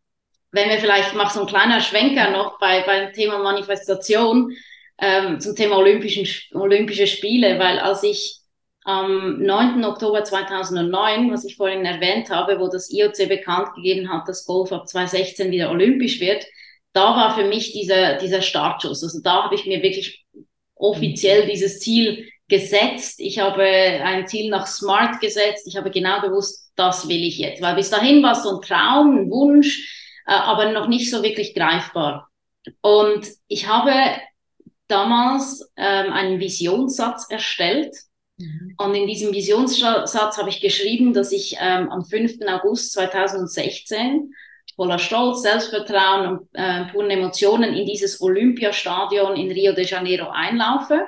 wenn 0.50 0.68
wir 0.68 0.78
vielleicht, 0.78 1.14
machen 1.14 1.34
so 1.34 1.40
ein 1.42 1.46
kleiner 1.46 1.80
Schwenker 1.80 2.30
noch 2.30 2.58
bei, 2.58 2.82
beim 2.82 3.12
Thema 3.12 3.38
Manifestation 3.38 4.52
ähm, 4.98 5.40
zum 5.40 5.56
Thema 5.56 5.78
Olympischen, 5.78 6.26
Olympische 6.52 7.06
Spiele, 7.06 7.58
weil 7.58 7.78
als 7.78 8.02
ich 8.02 8.41
am 8.84 9.40
9. 9.42 9.84
Oktober 9.84 10.24
2009, 10.24 11.30
was 11.32 11.44
ich 11.44 11.56
vorhin 11.56 11.84
erwähnt 11.84 12.30
habe, 12.30 12.58
wo 12.58 12.68
das 12.68 12.90
IOC 12.90 13.28
bekannt 13.28 13.74
gegeben 13.76 14.12
hat, 14.12 14.28
dass 14.28 14.44
Golf 14.44 14.72
ab 14.72 14.88
2016 14.88 15.50
wieder 15.50 15.70
olympisch 15.70 16.20
wird, 16.20 16.44
da 16.92 17.16
war 17.16 17.34
für 17.34 17.44
mich 17.44 17.72
dieser, 17.72 18.18
dieser 18.18 18.42
Startschuss. 18.42 19.02
Also 19.02 19.20
da 19.22 19.44
habe 19.44 19.54
ich 19.54 19.66
mir 19.66 19.82
wirklich 19.82 20.24
offiziell 20.74 21.46
dieses 21.46 21.80
Ziel 21.80 22.28
gesetzt. 22.48 23.18
Ich 23.18 23.38
habe 23.38 23.62
ein 23.62 24.26
Ziel 24.26 24.50
nach 24.50 24.66
Smart 24.66 25.20
gesetzt. 25.20 25.66
Ich 25.66 25.76
habe 25.76 25.90
genau 25.90 26.20
gewusst, 26.20 26.70
das 26.76 27.08
will 27.08 27.24
ich 27.24 27.38
jetzt. 27.38 27.62
Weil 27.62 27.76
bis 27.76 27.90
dahin 27.90 28.22
war 28.22 28.32
es 28.32 28.42
so 28.42 28.56
ein 28.56 28.62
Traum, 28.62 29.16
ein 29.16 29.30
Wunsch, 29.30 30.20
äh, 30.26 30.32
aber 30.32 30.72
noch 30.72 30.88
nicht 30.88 31.10
so 31.10 31.22
wirklich 31.22 31.54
greifbar. 31.54 32.28
Und 32.80 33.26
ich 33.48 33.68
habe 33.68 33.92
damals 34.86 35.72
ähm, 35.76 36.12
einen 36.12 36.40
Visionssatz 36.40 37.26
erstellt. 37.30 37.96
Mhm. 38.42 38.74
Und 38.76 38.94
in 38.94 39.06
diesem 39.06 39.32
Visionssatz 39.32 40.38
habe 40.38 40.48
ich 40.48 40.60
geschrieben, 40.60 41.12
dass 41.12 41.32
ich 41.32 41.56
ähm, 41.60 41.90
am 41.90 42.04
5. 42.04 42.40
August 42.46 42.92
2016 42.92 44.34
voller 44.74 44.98
Stolz, 44.98 45.42
Selbstvertrauen 45.42 46.26
und 46.26 46.48
äh, 46.54 46.84
puren 46.86 47.10
Emotionen 47.10 47.74
in 47.74 47.86
dieses 47.86 48.20
Olympiastadion 48.20 49.36
in 49.36 49.50
Rio 49.50 49.72
de 49.72 49.84
Janeiro 49.84 50.30
einlaufe. 50.30 51.06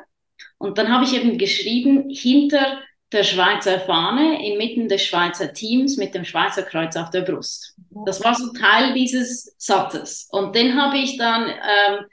Und 0.58 0.78
dann 0.78 0.92
habe 0.92 1.04
ich 1.04 1.14
eben 1.14 1.38
geschrieben, 1.38 2.10
hinter 2.10 2.80
der 3.12 3.22
Schweizer 3.22 3.80
Fahne, 3.80 4.44
inmitten 4.46 4.88
des 4.88 5.04
Schweizer 5.04 5.52
Teams 5.52 5.96
mit 5.96 6.14
dem 6.14 6.24
Schweizer 6.24 6.62
Kreuz 6.62 6.96
auf 6.96 7.10
der 7.10 7.22
Brust. 7.22 7.76
Das 8.06 8.22
war 8.22 8.34
so 8.34 8.52
Teil 8.52 8.92
dieses 8.92 9.54
Satzes. 9.56 10.28
Und 10.30 10.54
den 10.54 10.80
habe 10.80 10.98
ich 10.98 11.16
dann 11.16 11.48
ähm, 11.48 12.04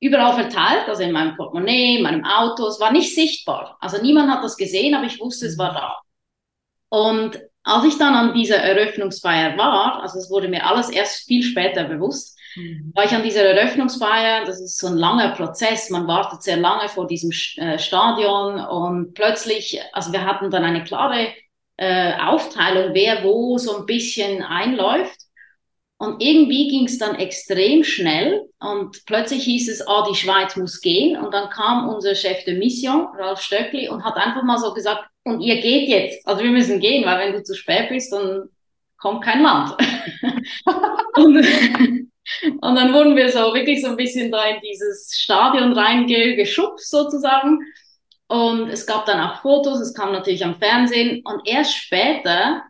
überall 0.00 0.34
verteilt, 0.34 0.88
also 0.88 1.02
in 1.02 1.12
meinem 1.12 1.36
Portemonnaie, 1.36 1.96
in 1.96 2.02
meinem 2.02 2.24
Auto. 2.24 2.66
Es 2.66 2.80
war 2.80 2.92
nicht 2.92 3.14
sichtbar. 3.14 3.76
Also 3.80 4.00
niemand 4.00 4.30
hat 4.30 4.44
das 4.44 4.56
gesehen, 4.56 4.94
aber 4.94 5.06
ich 5.06 5.20
wusste, 5.20 5.46
es 5.46 5.58
war 5.58 5.72
da. 5.72 5.96
Und 6.90 7.40
als 7.64 7.84
ich 7.84 7.98
dann 7.98 8.14
an 8.14 8.34
dieser 8.34 8.56
Eröffnungsfeier 8.56 9.58
war, 9.58 10.00
also 10.00 10.18
es 10.18 10.30
wurde 10.30 10.48
mir 10.48 10.66
alles 10.66 10.88
erst 10.88 11.26
viel 11.26 11.42
später 11.42 11.84
bewusst, 11.84 12.38
mhm. 12.56 12.92
war 12.94 13.04
ich 13.04 13.12
an 13.12 13.22
dieser 13.22 13.42
Eröffnungsfeier, 13.42 14.46
das 14.46 14.60
ist 14.60 14.78
so 14.78 14.86
ein 14.86 14.96
langer 14.96 15.32
Prozess, 15.32 15.90
man 15.90 16.06
wartet 16.06 16.42
sehr 16.42 16.56
lange 16.56 16.88
vor 16.88 17.06
diesem 17.06 17.30
äh, 17.56 17.78
Stadion 17.78 18.58
und 18.60 19.12
plötzlich, 19.14 19.80
also 19.92 20.12
wir 20.12 20.24
hatten 20.24 20.50
dann 20.50 20.64
eine 20.64 20.84
klare 20.84 21.28
äh, 21.76 22.14
Aufteilung, 22.20 22.94
wer 22.94 23.22
wo 23.22 23.58
so 23.58 23.78
ein 23.78 23.86
bisschen 23.86 24.42
einläuft. 24.42 25.27
Und 26.00 26.22
irgendwie 26.22 26.68
ging 26.68 26.86
es 26.86 26.96
dann 26.98 27.16
extrem 27.16 27.82
schnell 27.82 28.48
und 28.60 29.04
plötzlich 29.04 29.42
hieß 29.42 29.68
es, 29.68 29.86
ah, 29.86 30.06
die 30.08 30.14
Schweiz 30.14 30.54
muss 30.54 30.80
gehen. 30.80 31.16
Und 31.16 31.34
dann 31.34 31.50
kam 31.50 31.88
unser 31.88 32.14
Chef 32.14 32.44
de 32.44 32.56
Mission, 32.56 33.08
Ralf 33.16 33.40
Stöckli, 33.40 33.88
und 33.88 34.04
hat 34.04 34.16
einfach 34.16 34.44
mal 34.44 34.58
so 34.58 34.72
gesagt, 34.72 35.04
und 35.24 35.40
ihr 35.40 35.60
geht 35.60 35.88
jetzt. 35.88 36.24
Also 36.26 36.44
wir 36.44 36.50
müssen 36.50 36.78
gehen, 36.78 37.04
weil 37.04 37.18
wenn 37.18 37.32
du 37.32 37.42
zu 37.42 37.54
spät 37.54 37.88
bist, 37.88 38.12
dann 38.12 38.48
kommt 38.96 39.24
kein 39.24 39.42
Land. 39.42 39.76
und, 41.16 41.36
und, 42.60 42.74
dann 42.76 42.94
wurden 42.94 43.16
wir 43.16 43.28
so 43.30 43.52
wirklich 43.52 43.82
so 43.82 43.88
ein 43.88 43.96
bisschen 43.96 44.30
da 44.30 44.44
in 44.44 44.60
dieses 44.60 45.18
Stadion 45.18 45.72
reingeschubst 45.72 46.90
sozusagen. 46.90 47.58
Und 48.28 48.68
es 48.68 48.86
gab 48.86 49.04
dann 49.06 49.20
auch 49.20 49.40
Fotos, 49.42 49.80
es 49.80 49.94
kam 49.94 50.12
natürlich 50.12 50.44
am 50.44 50.60
Fernsehen. 50.60 51.22
Und 51.24 51.40
erst 51.44 51.74
später 51.74 52.62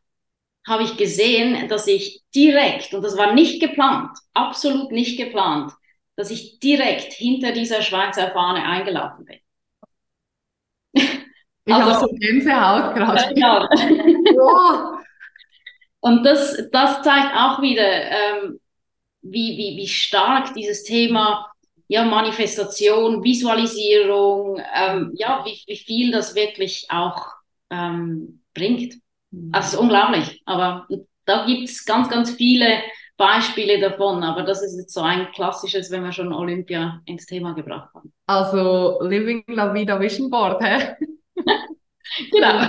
habe 0.69 0.83
ich 0.83 0.97
gesehen, 0.97 1.69
dass 1.69 1.87
ich 1.87 2.23
direkt, 2.35 2.95
und 2.95 3.03
das 3.03 3.17
war 3.17 3.35
nicht 3.35 3.61
geplant, 3.61 4.17
absolut 4.35 4.93
nicht 4.93 5.17
geplant, 5.17 5.73
dass 6.17 6.31
ich 6.31 6.59
direkt 6.59 7.13
hinter 7.13 7.53
dieser 7.53 7.83
Schweizer 7.83 8.31
Fahne 8.33 8.65
eingelaufen 8.65 9.25
bin. 9.25 9.39
Ich 10.93 11.75
also, 11.75 11.93
habe 11.93 12.01
so 12.01 12.15
Gänsehaut 12.15 12.95
gerade. 12.95 13.35
Genau. 13.35 13.61
wow. 14.37 15.05
Und 16.01 16.25
das, 16.25 16.57
das 16.73 17.03
zeigt 17.03 17.35
auch 17.37 17.61
wieder, 17.61 17.87
ähm, 17.87 18.61
wie, 19.23 19.57
wie, 19.59 19.77
wie 19.77 19.89
stark 19.89 20.55
dieses 20.55 20.85
Thema 20.85 21.53
ja, 21.89 22.05
Manifestation, 22.05 23.25
Visualisierung, 23.25 24.61
ähm, 24.75 25.13
ja, 25.15 25.45
wie, 25.45 25.61
wie 25.67 25.77
viel 25.77 26.11
das 26.13 26.35
wirklich 26.35 26.87
auch 26.91 27.33
ähm, 27.71 28.43
bringt. 28.55 28.95
Mhm. 29.31 29.51
Also 29.53 29.67
es 29.67 29.73
ist 29.75 29.81
unglaublich. 29.81 30.43
Aber 30.47 30.87
da 31.25 31.47
gibt 31.47 31.69
es 31.69 31.85
ganz, 31.85 32.09
ganz 32.09 32.31
viele 32.31 32.81
Beispiele 33.17 33.81
davon, 33.81 34.23
aber 34.23 34.45
das 34.45 34.63
ist 34.63 34.79
jetzt 34.79 34.95
so 34.95 35.01
ein 35.01 35.31
klassisches, 35.33 35.91
wenn 35.91 36.05
wir 36.05 36.13
schon 36.13 36.33
Olympia 36.33 37.03
ins 37.05 37.27
Thema 37.27 37.53
gebracht 37.53 37.93
haben. 37.93 38.13
Also 38.27 39.01
Living 39.03 39.43
La 39.49 39.75
Vida 39.75 39.99
Vision 40.01 40.31
Board, 40.31 40.63
hä? 40.63 40.95
genau. 42.31 42.69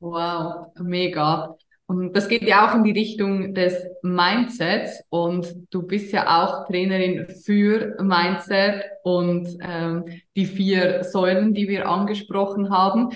Wow, 0.00 0.72
mega. 0.80 1.56
Und 1.86 2.16
das 2.16 2.28
geht 2.28 2.42
ja 2.42 2.68
auch 2.68 2.74
in 2.74 2.82
die 2.82 2.90
Richtung 2.90 3.54
des 3.54 3.80
Mindsets 4.02 5.04
und 5.08 5.46
du 5.70 5.82
bist 5.82 6.12
ja 6.12 6.42
auch 6.42 6.66
Trainerin 6.66 7.28
für 7.28 7.96
Mindset 8.02 8.82
und 9.04 9.48
ähm, 9.60 10.04
die 10.34 10.46
vier 10.46 11.04
Säulen, 11.04 11.54
die 11.54 11.68
wir 11.68 11.88
angesprochen 11.88 12.70
haben. 12.70 13.10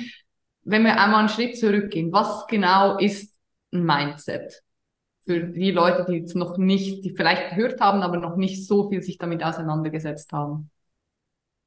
Wenn 0.63 0.85
wir 0.85 1.01
einmal 1.01 1.21
einen 1.21 1.29
Schritt 1.29 1.59
zurückgehen, 1.59 2.13
was 2.13 2.47
genau 2.47 2.99
ist 2.99 3.35
ein 3.73 3.85
Mindset? 3.85 4.63
Für 5.25 5.41
die 5.41 5.71
Leute, 5.71 6.07
die 6.09 6.19
jetzt 6.19 6.35
noch 6.35 6.59
nicht, 6.59 7.05
die 7.05 7.11
vielleicht 7.11 7.51
gehört 7.51 7.81
haben, 7.81 8.03
aber 8.03 8.17
noch 8.17 8.37
nicht 8.37 8.67
so 8.67 8.89
viel 8.89 9.03
sich 9.03 9.19
damit 9.19 9.45
auseinandergesetzt 9.45 10.33
haben. 10.33 10.71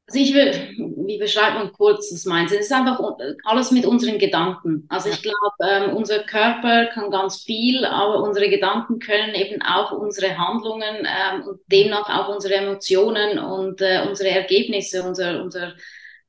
Also 0.08 0.20
ich 0.20 0.34
will, 0.34 0.52
wie 1.08 1.18
beschreibt 1.18 1.56
man 1.56 1.72
kurz 1.72 2.10
das 2.10 2.26
Mindset? 2.26 2.60
Es 2.60 2.66
ist 2.66 2.74
einfach 2.74 3.00
alles 3.46 3.72
mit 3.72 3.86
unseren 3.86 4.18
Gedanken. 4.18 4.86
Also 4.90 5.10
ich 5.10 5.22
glaube, 5.22 5.56
ähm, 5.62 5.96
unser 5.96 6.20
Körper 6.24 6.88
kann 6.88 7.10
ganz 7.10 7.42
viel, 7.42 7.86
aber 7.86 8.22
unsere 8.22 8.50
Gedanken 8.50 9.00
können 9.00 9.34
eben 9.34 9.62
auch 9.62 9.94
unsere 9.94 10.38
Handlungen 10.38 11.08
ähm, 11.08 11.44
und 11.48 11.62
demnach 11.72 12.10
auch 12.10 12.34
unsere 12.34 12.56
Emotionen 12.56 13.40
und 13.40 13.80
äh, 13.82 14.06
unsere 14.06 14.30
Ergebnisse, 14.32 15.04
unser, 15.04 15.42
unser 15.42 15.74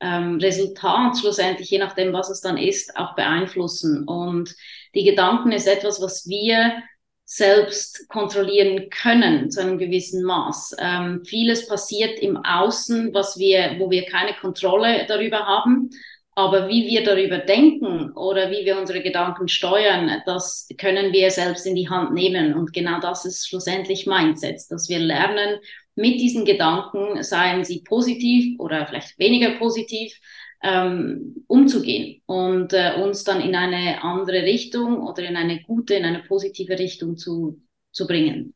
ähm, 0.01 0.37
Resultat 0.37 1.19
schlussendlich, 1.19 1.71
je 1.71 1.79
nachdem, 1.79 2.13
was 2.13 2.31
es 2.31 2.41
dann 2.41 2.57
ist, 2.57 2.97
auch 2.97 3.15
beeinflussen. 3.15 4.05
Und 4.05 4.55
die 4.95 5.05
Gedanken 5.05 5.53
ist 5.53 5.67
etwas, 5.67 6.01
was 6.01 6.29
wir 6.29 6.83
selbst 7.25 8.07
kontrollieren 8.09 8.91
können 8.91 9.51
zu 9.51 9.61
einem 9.61 9.79
gewissen 9.79 10.23
Maß. 10.25 10.77
Ähm, 10.79 11.23
vieles 11.25 11.67
passiert 11.67 12.19
im 12.19 12.37
Außen, 12.37 13.15
was 13.15 13.39
wir, 13.39 13.77
wo 13.79 13.91
wir 13.91 14.05
keine 14.05 14.35
Kontrolle 14.35 15.07
darüber 15.09 15.47
haben. 15.47 15.91
Aber 16.37 16.69
wie 16.69 16.85
wir 16.87 17.05
darüber 17.05 17.39
denken 17.39 18.11
oder 18.13 18.51
wie 18.51 18.65
wir 18.65 18.77
unsere 18.77 19.03
Gedanken 19.03 19.47
steuern, 19.47 20.21
das 20.27 20.69
können 20.79 21.13
wir 21.13 21.31
selbst 21.31 21.65
in 21.65 21.77
die 21.77 21.89
Hand 21.89 22.13
nehmen. 22.13 22.55
Und 22.55 22.73
genau 22.73 22.99
das 22.99 23.25
ist 23.25 23.49
schlussendlich 23.49 24.07
Mindset, 24.07 24.61
dass 24.69 24.89
wir 24.89 24.99
lernen, 24.99 25.61
mit 25.95 26.21
diesen 26.21 26.45
Gedanken, 26.45 27.23
seien 27.23 27.65
sie 27.65 27.83
positiv 27.83 28.59
oder 28.59 28.87
vielleicht 28.87 29.19
weniger 29.19 29.59
positiv, 29.59 30.19
ähm, 30.63 31.45
umzugehen 31.47 32.23
und 32.27 32.73
äh, 32.73 32.95
uns 33.03 33.23
dann 33.23 33.41
in 33.41 33.55
eine 33.55 34.03
andere 34.03 34.43
Richtung 34.43 35.03
oder 35.03 35.23
in 35.23 35.37
eine 35.37 35.63
gute, 35.63 35.95
in 35.95 36.05
eine 36.05 36.23
positive 36.23 36.79
Richtung 36.79 37.17
zu, 37.17 37.61
zu 37.93 38.07
bringen. 38.07 38.55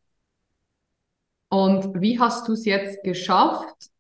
Und 1.51 2.01
wie 2.01 2.19
hast 2.19 2.49
du 2.49 2.53
es 2.53 2.65
jetzt 2.65 3.03
geschafft, 3.05 3.91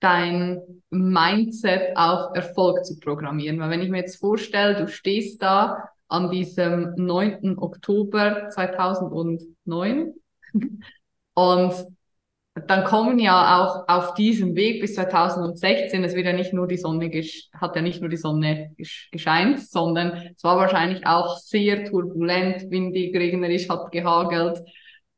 dein 0.00 0.60
Mindset 0.90 1.96
auf 1.96 2.34
Erfolg 2.34 2.84
zu 2.84 2.98
programmieren? 2.98 3.58
Weil 3.60 3.70
wenn 3.70 3.82
ich 3.82 3.90
mir 3.90 3.98
jetzt 3.98 4.16
vorstelle, 4.16 4.76
du 4.76 4.88
stehst 4.88 5.40
da 5.40 5.88
an 6.08 6.30
diesem 6.30 6.94
9. 6.96 7.58
Oktober 7.58 8.48
2009 8.50 10.14
und 11.34 11.95
dann 12.66 12.84
kommen 12.84 13.18
ja 13.18 13.60
auch 13.60 13.86
auf 13.86 14.14
diesem 14.14 14.54
Weg 14.54 14.80
bis 14.80 14.94
2016, 14.94 16.02
es 16.04 16.14
wird 16.14 16.26
ja 16.26 16.32
nicht 16.32 16.54
nur 16.54 16.66
die 16.66 16.78
Sonne, 16.78 17.10
hat 17.52 17.76
ja 17.76 17.82
nicht 17.82 18.00
nur 18.00 18.08
die 18.08 18.16
Sonne 18.16 18.74
gescheint, 19.10 19.60
sondern 19.60 20.30
es 20.34 20.42
war 20.42 20.56
wahrscheinlich 20.56 21.06
auch 21.06 21.36
sehr 21.36 21.84
turbulent, 21.84 22.70
windig, 22.70 23.14
regnerisch, 23.14 23.68
hat 23.68 23.92
gehagelt. 23.92 24.60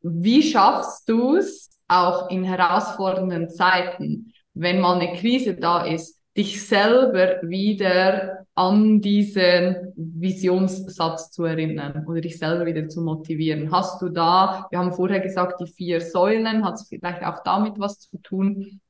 Wie 0.03 0.43
schaffst 0.43 1.09
du 1.09 1.37
es 1.37 1.81
auch 1.87 2.29
in 2.29 2.43
herausfordernden 2.43 3.51
Zeiten, 3.51 4.33
wenn 4.55 4.81
mal 4.81 5.01
eine 5.01 5.17
Krise 5.17 5.55
da 5.55 5.85
ist, 5.85 6.18
dich 6.39 6.65
selber 6.65 7.41
wieder 7.43 8.47
an 8.55 9.01
diesen 9.01 9.93
Visionssatz 9.97 11.33
zu 11.33 11.45
erinnern 11.45 12.07
oder 12.09 12.21
dich 12.21 12.39
selber 12.39 12.65
wieder 12.65 12.89
zu 12.89 13.01
motivieren? 13.01 13.73
Hast 13.73 14.01
du 14.01 14.09
da, 14.09 14.69
wir 14.71 14.79
haben 14.79 14.93
vorher 14.93 15.19
gesagt, 15.19 15.61
die 15.61 15.67
vier 15.67 16.01
Säulen, 16.01 16.65
hat 16.65 16.75
es 16.75 16.89
vielleicht 16.89 17.25
auch 17.25 17.43
damit 17.43 17.75
was 17.79 17.99
zu 17.99 18.19
tun? 18.19 18.81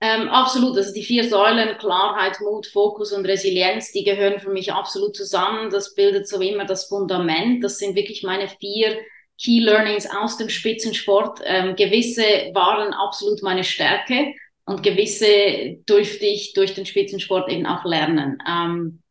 Ähm, 0.00 0.28
absolut, 0.28 0.76
also 0.76 0.92
die 0.92 1.04
vier 1.04 1.28
Säulen, 1.28 1.78
Klarheit, 1.78 2.38
Mut, 2.40 2.66
Fokus 2.66 3.12
und 3.12 3.26
Resilienz, 3.26 3.92
die 3.92 4.04
gehören 4.04 4.40
für 4.40 4.50
mich 4.50 4.72
absolut 4.72 5.16
zusammen. 5.16 5.70
Das 5.70 5.94
bildet 5.94 6.28
so 6.28 6.40
immer 6.40 6.66
das 6.66 6.86
Fundament. 6.86 7.62
Das 7.62 7.78
sind 7.78 7.94
wirklich 7.94 8.24
meine 8.24 8.48
vier 8.48 8.98
Key 9.40 9.60
Learnings 9.60 10.08
aus 10.10 10.36
dem 10.36 10.48
Spitzensport. 10.48 11.40
Ähm, 11.44 11.76
gewisse 11.76 12.24
waren 12.52 12.92
absolut 12.92 13.42
meine 13.42 13.64
Stärke 13.64 14.34
und 14.66 14.82
gewisse 14.82 15.78
durfte 15.86 16.26
ich 16.26 16.52
durch 16.52 16.74
den 16.74 16.86
Spitzensport 16.86 17.50
eben 17.50 17.66
auch 17.66 17.84
lernen. 17.84 18.42
Ähm, 18.46 19.02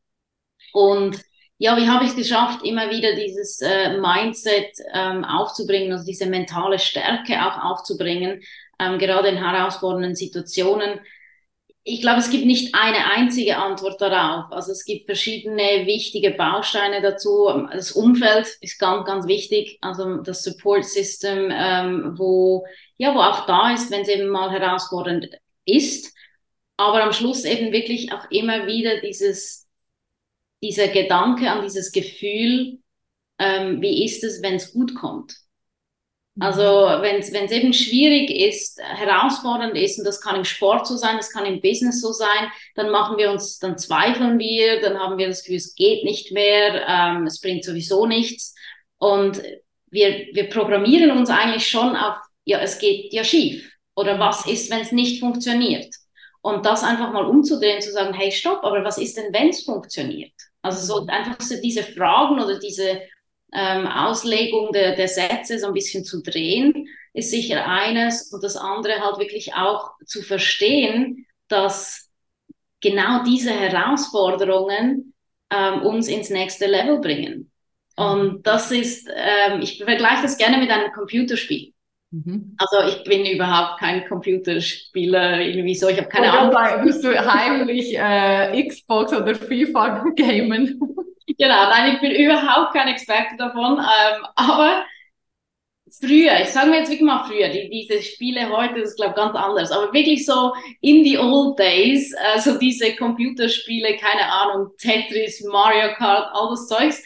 und 0.74 1.20
ja, 1.58 1.78
wie 1.78 1.88
habe 1.88 2.04
ich 2.04 2.10
es 2.12 2.18
geschafft, 2.18 2.66
immer 2.66 2.90
wieder 2.90 3.16
dieses 3.16 3.62
äh, 3.62 3.98
Mindset 3.98 4.74
ähm, 4.94 5.24
aufzubringen, 5.24 5.94
also 5.94 6.06
diese 6.06 6.26
mentale 6.26 6.78
Stärke 6.78 7.46
auch 7.46 7.64
aufzubringen, 7.64 8.42
ähm, 8.80 9.00
gerade 9.00 9.30
in 9.30 9.38
herausfordernden 9.38 10.16
Situationen. 10.16 11.00
Ich 11.86 12.02
glaube, 12.02 12.20
es 12.20 12.30
gibt 12.30 12.46
nicht 12.46 12.76
eine 12.76 13.12
einzige 13.12 13.58
Antwort 13.58 14.02
darauf. 14.02 14.52
Also 14.52 14.74
es 14.74 14.84
gibt 14.84 15.06
verschiedene 15.06 15.86
wichtige 15.86 16.32
Bausteine 16.32 17.02
dazu. 17.02 17.48
Das 17.72 17.92
Umfeld 17.94 18.58
ist 18.60 18.80
ganz, 18.80 19.06
ganz 19.06 19.28
wichtig. 19.28 19.78
Also 19.82 20.18
das 20.18 20.44
Support 20.44 20.84
System, 20.84 21.50
ähm, 21.54 22.16
wo 22.18 22.66
ja, 22.98 23.14
wo 23.14 23.20
auch 23.20 23.46
da 23.46 23.74
ist, 23.74 23.92
wenn 23.92 24.02
es 24.02 24.10
eben 24.10 24.28
mal 24.28 24.52
herausfordernd 24.52 25.30
ist. 25.66 26.14
aber 26.78 27.04
am 27.04 27.14
Schluss 27.14 27.46
eben 27.46 27.72
wirklich 27.72 28.12
auch 28.12 28.30
immer 28.32 28.68
wieder 28.68 29.00
dieses, 29.02 29.68
dieser 30.62 30.90
Gedanke 30.90 31.50
an 31.50 31.64
dieses 31.64 31.92
Gefühl, 31.92 32.80
ähm, 33.40 33.82
wie 33.82 34.04
ist 34.06 34.24
es, 34.24 34.42
wenn 34.42 34.56
es 34.56 34.74
gut 34.74 34.96
kommt. 34.96 35.36
Also 36.38 36.62
wenn 36.62 37.20
es 37.20 37.32
eben 37.52 37.72
schwierig 37.72 38.30
ist, 38.30 38.82
herausfordernd 38.82 39.78
ist, 39.78 40.00
und 40.00 40.06
das 40.06 40.20
kann 40.20 40.36
im 40.36 40.44
Sport 40.44 40.86
so 40.86 40.98
sein, 40.98 41.16
das 41.16 41.32
kann 41.32 41.46
im 41.46 41.62
Business 41.62 42.02
so 42.02 42.12
sein, 42.12 42.52
dann 42.76 42.92
machen 42.92 43.18
wir 43.18 43.32
uns, 43.32 43.58
dann 43.60 43.78
zweifeln 43.78 44.38
wir, 44.38 44.82
dann 44.82 45.00
haben 45.00 45.18
wir 45.18 45.28
das 45.28 45.44
Gefühl, 45.44 45.58
es 45.58 45.76
geht 45.76 46.04
nicht 46.04 46.34
mehr, 46.34 46.86
ähm, 46.90 47.26
es 47.26 47.40
bringt 47.40 47.64
sowieso 47.64 48.06
nichts. 48.06 48.54
Und 48.98 49.42
wir, 49.92 50.28
wir 50.34 50.50
programmieren 50.50 51.12
uns 51.12 51.30
eigentlich 51.30 51.70
schon 51.70 51.96
auf, 51.96 52.18
ja, 52.44 52.60
es 52.60 52.80
geht 52.80 53.14
ja 53.14 53.24
schief. 53.24 53.72
Oder 53.96 54.20
was 54.20 54.46
ist, 54.46 54.70
wenn 54.70 54.82
es 54.82 54.92
nicht 54.92 55.20
funktioniert? 55.20 55.94
Und 56.42 56.66
das 56.66 56.84
einfach 56.84 57.12
mal 57.12 57.26
umzudrehen, 57.26 57.82
zu 57.82 57.92
sagen, 57.92 58.14
hey, 58.14 58.32
stopp, 58.32 58.64
aber 58.64 58.84
was 58.84 58.98
ist 58.98 59.18
denn, 59.18 59.34
wenn 59.34 59.50
es 59.50 59.64
funktioniert? 59.64 60.34
Also 60.62 60.86
so 60.86 61.08
einfach 61.08 61.42
so 61.42 61.56
diese 61.62 61.84
Fragen 61.84 62.40
oder 62.40 62.60
diese 62.60 63.02
ähm, 63.54 63.88
Auslegung 63.88 64.72
der, 64.72 64.96
der 64.96 65.08
Sätze 65.08 65.60
so 65.60 65.68
ein 65.68 65.74
bisschen 65.74 66.04
zu 66.04 66.22
drehen, 66.22 66.88
ist 67.14 67.32
sicher 67.32 67.66
eines. 67.66 68.32
Und 68.34 68.44
das 68.44 68.58
andere 68.58 69.00
halt 69.00 69.18
wirklich 69.18 69.54
auch 69.54 69.92
zu 70.06 70.22
verstehen, 70.22 71.26
dass 71.48 72.10
genau 72.82 73.24
diese 73.24 73.52
Herausforderungen 73.52 75.14
ähm, 75.50 75.82
uns 75.82 76.08
ins 76.08 76.30
nächste 76.30 76.68
Level 76.68 77.00
bringen. 77.00 77.52
Und 77.96 78.46
das 78.46 78.72
ist, 78.72 79.10
ähm, 79.14 79.62
ich 79.62 79.78
vergleiche 79.78 80.24
das 80.24 80.38
gerne 80.38 80.58
mit 80.58 80.70
einem 80.70 80.92
Computerspiel. 80.92 81.75
Mhm. 82.16 82.56
Also 82.58 82.88
ich 82.88 83.04
bin 83.04 83.26
überhaupt 83.26 83.80
kein 83.80 84.06
Computerspieler, 84.06 85.42
irgendwie 85.42 85.76
so, 85.76 85.90
ich 85.90 85.98
habe 85.98 86.08
keine 86.08 86.32
Ahnung. 86.32 86.54
Sagen, 86.54 86.86
bist 86.86 87.04
du 87.04 87.10
heimlich 87.10 87.98
äh, 87.98 88.64
Xbox 88.64 89.12
oder 89.12 89.36
FIFA 89.36 90.06
gamen? 90.16 90.80
Genau, 91.38 91.70
nein, 91.70 91.96
ich 91.96 92.00
bin 92.00 92.12
überhaupt 92.12 92.74
kein 92.74 92.88
Experte 92.88 93.36
davon. 93.38 93.80
Ähm, 93.80 94.26
aber 94.36 94.86
früher, 96.00 96.40
ich 96.42 96.50
sage 96.50 96.70
mir 96.70 96.78
jetzt 96.78 96.90
wirklich 96.90 97.06
mal 97.06 97.26
früher, 97.26 97.50
die, 97.50 97.70
diese 97.70 98.02
Spiele 98.02 98.50
heute, 98.50 98.80
das 98.80 98.92
ist 98.92 98.96
glaube 98.96 99.12
ich 99.12 99.18
ganz 99.18 99.36
anders, 99.36 99.72
aber 99.72 99.92
wirklich 99.92 100.26
so 100.26 100.54
in 100.80 101.04
the 101.04 101.18
old 101.18 101.60
days, 101.60 102.14
äh, 102.14 102.40
so 102.40 102.58
diese 102.58 102.96
Computerspiele, 102.96 103.98
keine 103.98 104.32
Ahnung, 104.32 104.70
Tetris, 104.78 105.44
Mario 105.44 105.94
Kart, 105.96 106.30
all 106.34 106.50
das 106.52 106.68
Zeugs, 106.70 107.04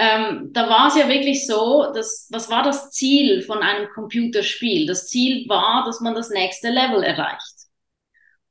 ähm, 0.00 0.48
da 0.52 0.70
war 0.70 0.88
es 0.88 0.96
ja 0.96 1.10
wirklich 1.10 1.46
so, 1.46 1.92
dass, 1.92 2.26
was 2.30 2.48
war 2.48 2.62
das 2.62 2.90
Ziel 2.90 3.42
von 3.42 3.58
einem 3.58 3.90
Computerspiel? 3.90 4.86
Das 4.86 5.08
Ziel 5.08 5.46
war, 5.46 5.84
dass 5.84 6.00
man 6.00 6.14
das 6.14 6.30
nächste 6.30 6.70
Level 6.70 7.02
erreicht. 7.02 7.54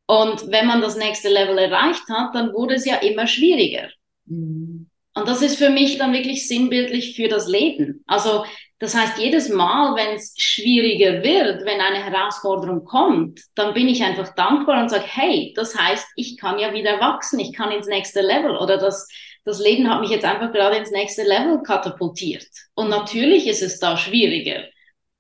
Und 0.06 0.51
wenn 0.51 0.68
man 0.68 0.79
das 0.82 0.96
nächste 0.96 1.29
Level 1.29 1.58
erreicht 1.58 2.08
hat, 2.08 2.36
dann 2.36 2.53
wurde 2.53 2.75
es 2.75 2.86
ja 2.86 2.98
immer 2.98 3.25
schwieriger. 3.25 3.89
Mhm. 4.25 4.91
Und 5.15 5.27
das 5.27 5.41
ist 5.41 5.58
für 5.58 5.72
mich 5.72 5.98
dann 5.98 6.13
wirklich 6.13 6.48
sinnbildlich 6.48 7.15
für 7.15 7.27
das 7.27 7.48
Leben. 7.48 8.03
Also 8.06 8.46
das 8.77 8.96
heißt, 8.96 9.18
jedes 9.18 9.50
Mal, 9.50 9.96
wenn 9.96 10.15
es 10.15 10.36
schwieriger 10.38 11.24
wird, 11.24 11.65
wenn 11.65 11.82
eine 11.82 12.03
Herausforderung 12.03 12.86
kommt, 12.86 13.41
dann 13.56 13.74
bin 13.74 13.89
ich 13.89 14.03
einfach 14.03 14.36
dankbar 14.36 14.82
und 14.82 14.89
sage, 14.89 15.06
hey, 15.06 15.51
das 15.56 15.75
heißt, 15.75 16.08
ich 16.15 16.38
kann 16.38 16.60
ja 16.60 16.74
wieder 16.74 17.00
wachsen, 17.00 17.39
ich 17.39 17.53
kann 17.53 17.72
ins 17.72 17.88
nächste 17.88 18.22
Level 18.22 18.56
oder 18.56 18.77
das, 18.77 19.10
das 19.50 19.60
Leben 19.60 19.89
hat 19.89 20.01
mich 20.01 20.12
jetzt 20.12 20.25
einfach 20.25 20.51
gerade 20.51 20.77
ins 20.77 20.91
nächste 20.91 21.24
Level 21.24 21.62
katapultiert. 21.63 22.48
Und 22.75 22.89
natürlich 22.89 23.48
ist 23.48 23.62
es 23.62 23.79
da 23.79 23.98
schwieriger. 23.98 24.63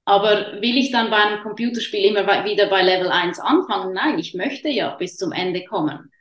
Aber 0.05 0.61
will 0.61 0.77
ich 0.77 0.91
dann 0.91 1.09
bei 1.09 1.17
einem 1.17 1.43
Computerspiel 1.43 2.05
immer 2.05 2.25
wieder 2.45 2.67
bei 2.67 2.81
Level 2.81 3.09
1 3.09 3.39
anfangen? 3.39 3.93
Nein, 3.93 4.17
ich 4.17 4.33
möchte 4.33 4.69
ja 4.69 4.95
bis 4.95 5.17
zum 5.17 5.31
Ende 5.31 5.65
kommen. 5.65 6.11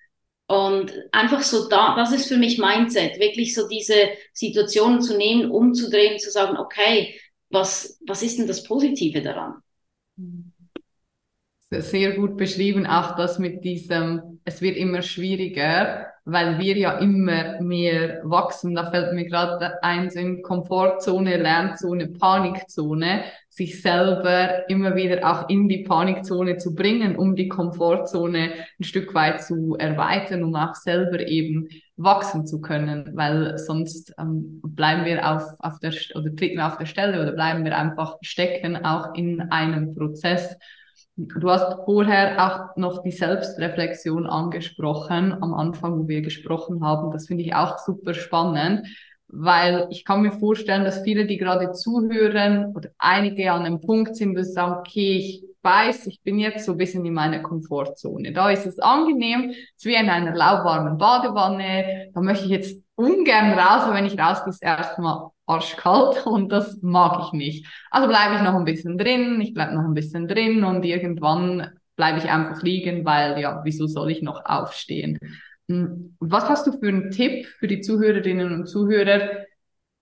Und 0.47 0.93
einfach 1.13 1.43
so 1.43 1.69
da, 1.69 1.95
das 1.97 2.13
ist 2.13 2.27
für 2.27 2.39
mich 2.39 2.59
Mindset, 2.59 3.21
wirklich 3.21 3.55
so 3.55 3.69
diese 3.69 3.95
Situationen 4.33 5.03
zu 5.03 5.17
nehmen, 5.17 5.51
umzudrehen, 5.51 6.19
zu 6.19 6.31
sagen, 6.31 6.57
okay, 6.57 7.21
was, 7.51 7.99
was 8.07 8.23
ist 8.23 8.39
denn 8.39 8.47
das 8.47 8.63
Positive 8.63 9.21
daran? 9.21 9.57
Sehr 11.71 12.13
gut 12.13 12.39
beschrieben, 12.39 12.87
auch 12.87 13.17
das 13.17 13.39
mit 13.39 13.63
diesem, 13.63 14.41
es 14.45 14.63
wird 14.63 14.79
immer 14.79 15.03
schwieriger, 15.03 16.07
weil 16.31 16.59
wir 16.59 16.77
ja 16.77 16.99
immer 16.99 17.61
mehr 17.61 18.21
wachsen. 18.23 18.75
Da 18.75 18.91
fällt 18.91 19.15
mir 19.15 19.25
gerade 19.25 19.83
eins 19.83 20.15
in 20.15 20.43
Komfortzone, 20.43 21.39
Lernzone, 21.39 22.09
Panikzone 22.09 23.25
sich 23.49 23.83
selber 23.83 24.69
immer 24.69 24.95
wieder 24.95 25.29
auch 25.29 25.49
in 25.49 25.69
die 25.69 25.83
Panikzone 25.83 26.59
zu 26.59 26.75
bringen, 26.75 27.17
um 27.17 27.35
die 27.35 27.49
Komfortzone 27.49 28.51
ein 28.79 28.85
Stück 28.85 29.15
weit 29.15 29.43
zu 29.43 29.77
erweitern, 29.77 30.45
um 30.45 30.55
auch 30.55 30.75
selber 30.75 31.27
eben 31.27 31.69
wachsen 31.97 32.47
zu 32.47 32.61
können, 32.61 33.11
weil 33.15 33.59
sonst 33.59 34.15
ähm, 34.19 34.61
bleiben 34.63 35.05
wir 35.05 35.29
auf, 35.29 35.43
auf 35.59 35.81
der 35.81 35.93
oder 36.15 36.35
treten 36.37 36.59
wir 36.59 36.67
auf 36.67 36.79
der 36.79 36.87
Stelle 36.87 37.21
oder 37.21 37.33
bleiben 37.33 37.65
wir 37.65 37.77
einfach 37.77 38.17
stecken, 38.21 38.85
auch 38.85 39.15
in 39.15 39.41
einem 39.51 39.95
Prozess. 39.95 40.57
Du 41.21 41.51
hast 41.51 41.85
vorher 41.85 42.39
auch 42.39 42.77
noch 42.77 43.03
die 43.03 43.11
Selbstreflexion 43.11 44.27
angesprochen, 44.27 45.33
am 45.33 45.53
Anfang, 45.53 45.99
wo 45.99 46.09
wir 46.09 46.23
gesprochen 46.23 46.85
haben. 46.85 47.11
Das 47.11 47.27
finde 47.27 47.43
ich 47.43 47.55
auch 47.55 47.79
super 47.79 48.15
spannend 48.15 48.87
weil 49.29 49.87
ich 49.91 50.05
kann 50.05 50.23
mir 50.23 50.33
vorstellen, 50.33 50.85
dass 50.85 51.03
viele, 51.03 51.27
die 51.27 51.37
gerade 51.37 51.73
zuhören 51.73 52.75
oder 52.75 52.91
einige 52.99 53.53
an 53.53 53.65
einem 53.65 53.81
Punkt 53.81 54.17
sind, 54.17 54.37
wo 54.37 54.43
sie 54.43 54.53
sagen, 54.53 54.77
okay, 54.79 55.19
ich 55.19 55.45
weiß, 55.63 56.07
ich 56.07 56.23
bin 56.23 56.39
jetzt 56.39 56.65
so 56.65 56.73
ein 56.73 56.79
bisschen 56.79 57.05
in 57.05 57.13
meiner 57.13 57.41
Komfortzone. 57.41 58.33
Da 58.33 58.51
ist 58.51 58.67
es 58.67 58.79
angenehm, 58.79 59.51
es 59.51 59.57
ist 59.77 59.85
wie 59.85 59.95
in 59.95 60.09
einer 60.09 60.35
lauwarmen 60.35 60.97
Badewanne, 60.97 62.11
da 62.15 62.21
möchte 62.21 62.47
ich 62.47 62.51
jetzt 62.51 62.83
ungern 62.95 63.53
raus, 63.53 63.83
aber 63.83 63.95
wenn 63.95 64.07
ich 64.07 64.19
rausgehe, 64.19 64.51
ist 64.51 64.63
erstmal 64.63 65.29
arschkalt 65.49 66.27
und 66.27 66.51
das 66.53 66.83
mag 66.83 67.27
ich 67.27 67.33
nicht. 67.33 67.67
Also 67.91 68.09
bleibe 68.09 68.37
ich 68.37 68.43
noch 68.43 68.55
ein 68.55 68.65
bisschen 68.65 68.99
drin, 68.99 69.41
ich 69.41 69.55
bleibe 69.55 69.75
noch 69.75 69.85
ein 69.85 69.95
bisschen 69.95 70.29
drin 70.29 70.65
und 70.65 70.85
irgendwann 70.85 71.71
bleibe 71.97 72.19
ich 72.19 72.31
einfach 72.31 72.63
liegen, 72.63 73.05
weil 73.05 73.41
ja, 73.41 73.61
wieso 73.65 73.87
soll 73.87 74.11
ich 74.11 74.23
noch 74.23 74.45
aufstehen? 74.45 75.19
Hm, 75.69 76.17
was 76.21 76.49
hast 76.49 76.67
du 76.67 76.73
für 76.73 76.89
einen 76.89 77.11
Tipp 77.11 77.47
für 77.59 77.67
die 77.67 77.81
Zuhörerinnen 77.81 78.53
und 78.53 78.67
Zuhörer, 78.69 79.31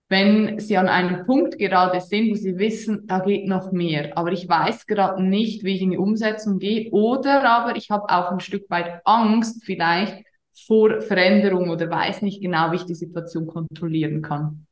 wenn 0.09 0.61
sie 0.61 0.77
an 0.77 0.89
einem 0.89 1.27
Punkt 1.27 1.59
gerade 1.59 2.01
sind, 2.01 2.31
wo 2.31 2.35
sie 2.35 2.59
wissen, 2.59 3.07
da 3.09 3.19
geht 3.21 3.49
noch 3.49 3.73
mehr, 3.73 4.17
aber 4.17 4.31
ich 4.31 4.49
weiß 4.49 4.87
gerade 4.87 5.23
nicht, 5.23 5.65
wie 5.65 5.75
ich 5.75 5.83
in 5.83 5.91
die 5.91 5.99
Umsetzung 5.99 6.59
gehe, 6.59 6.91
oder 6.93 7.43
aber 7.45 7.77
ich 7.77 7.91
habe 7.91 8.09
auch 8.09 8.31
ein 8.31 8.41
Stück 8.41 8.71
weit 8.71 9.01
Angst 9.05 9.65
vielleicht 9.65 10.25
vor 10.67 11.01
Veränderung 11.01 11.71
oder 11.71 11.91
weiß 11.91 12.23
nicht 12.23 12.41
genau, 12.41 12.71
wie 12.71 12.77
ich 12.77 12.85
die 12.85 12.95
Situation 12.95 13.47
kontrollieren 13.47 14.23
kann? 14.23 14.66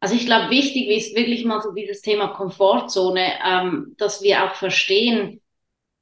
Also 0.00 0.14
ich 0.14 0.26
glaube, 0.26 0.50
wichtig 0.50 0.88
ist 0.88 1.16
wirklich 1.16 1.44
mal 1.44 1.60
so 1.60 1.72
dieses 1.72 2.02
Thema 2.02 2.28
Komfortzone, 2.28 3.32
ähm, 3.44 3.94
dass 3.98 4.22
wir 4.22 4.44
auch 4.44 4.54
verstehen, 4.54 5.40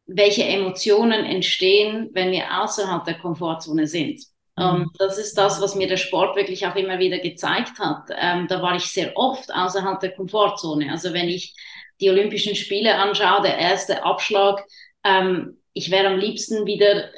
welche 0.07 0.45
Emotionen 0.45 1.25
entstehen, 1.25 2.11
wenn 2.13 2.31
wir 2.31 2.63
außerhalb 2.63 3.05
der 3.05 3.19
Komfortzone 3.19 3.87
sind. 3.87 4.23
Mhm. 4.57 4.65
Und 4.65 4.91
das 4.99 5.19
ist 5.19 5.37
das, 5.37 5.61
was 5.61 5.75
mir 5.75 5.89
der 5.89 5.97
Sport 5.97 6.37
wirklich 6.37 6.67
auch 6.67 6.77
immer 6.77 6.99
wieder 6.99 7.19
gezeigt 7.19 7.79
hat. 7.79 8.09
Ähm, 8.17 8.47
da 8.49 8.63
war 8.63 8.77
ich 8.77 8.85
sehr 8.85 9.17
oft 9.17 9.53
außerhalb 9.53 9.99
der 10.01 10.15
Komfortzone. 10.15 10.91
Also 10.91 11.13
wenn 11.13 11.29
ich 11.29 11.55
die 12.01 12.11
Olympischen 12.11 12.55
Spiele 12.55 12.97
anschaue, 12.97 13.43
der 13.43 13.59
erste 13.59 14.05
Abschlag, 14.05 14.63
ähm, 15.05 15.61
ich 15.73 15.91
wäre 15.91 16.09
am 16.09 16.19
liebsten 16.19 16.67
wieder 16.67 17.11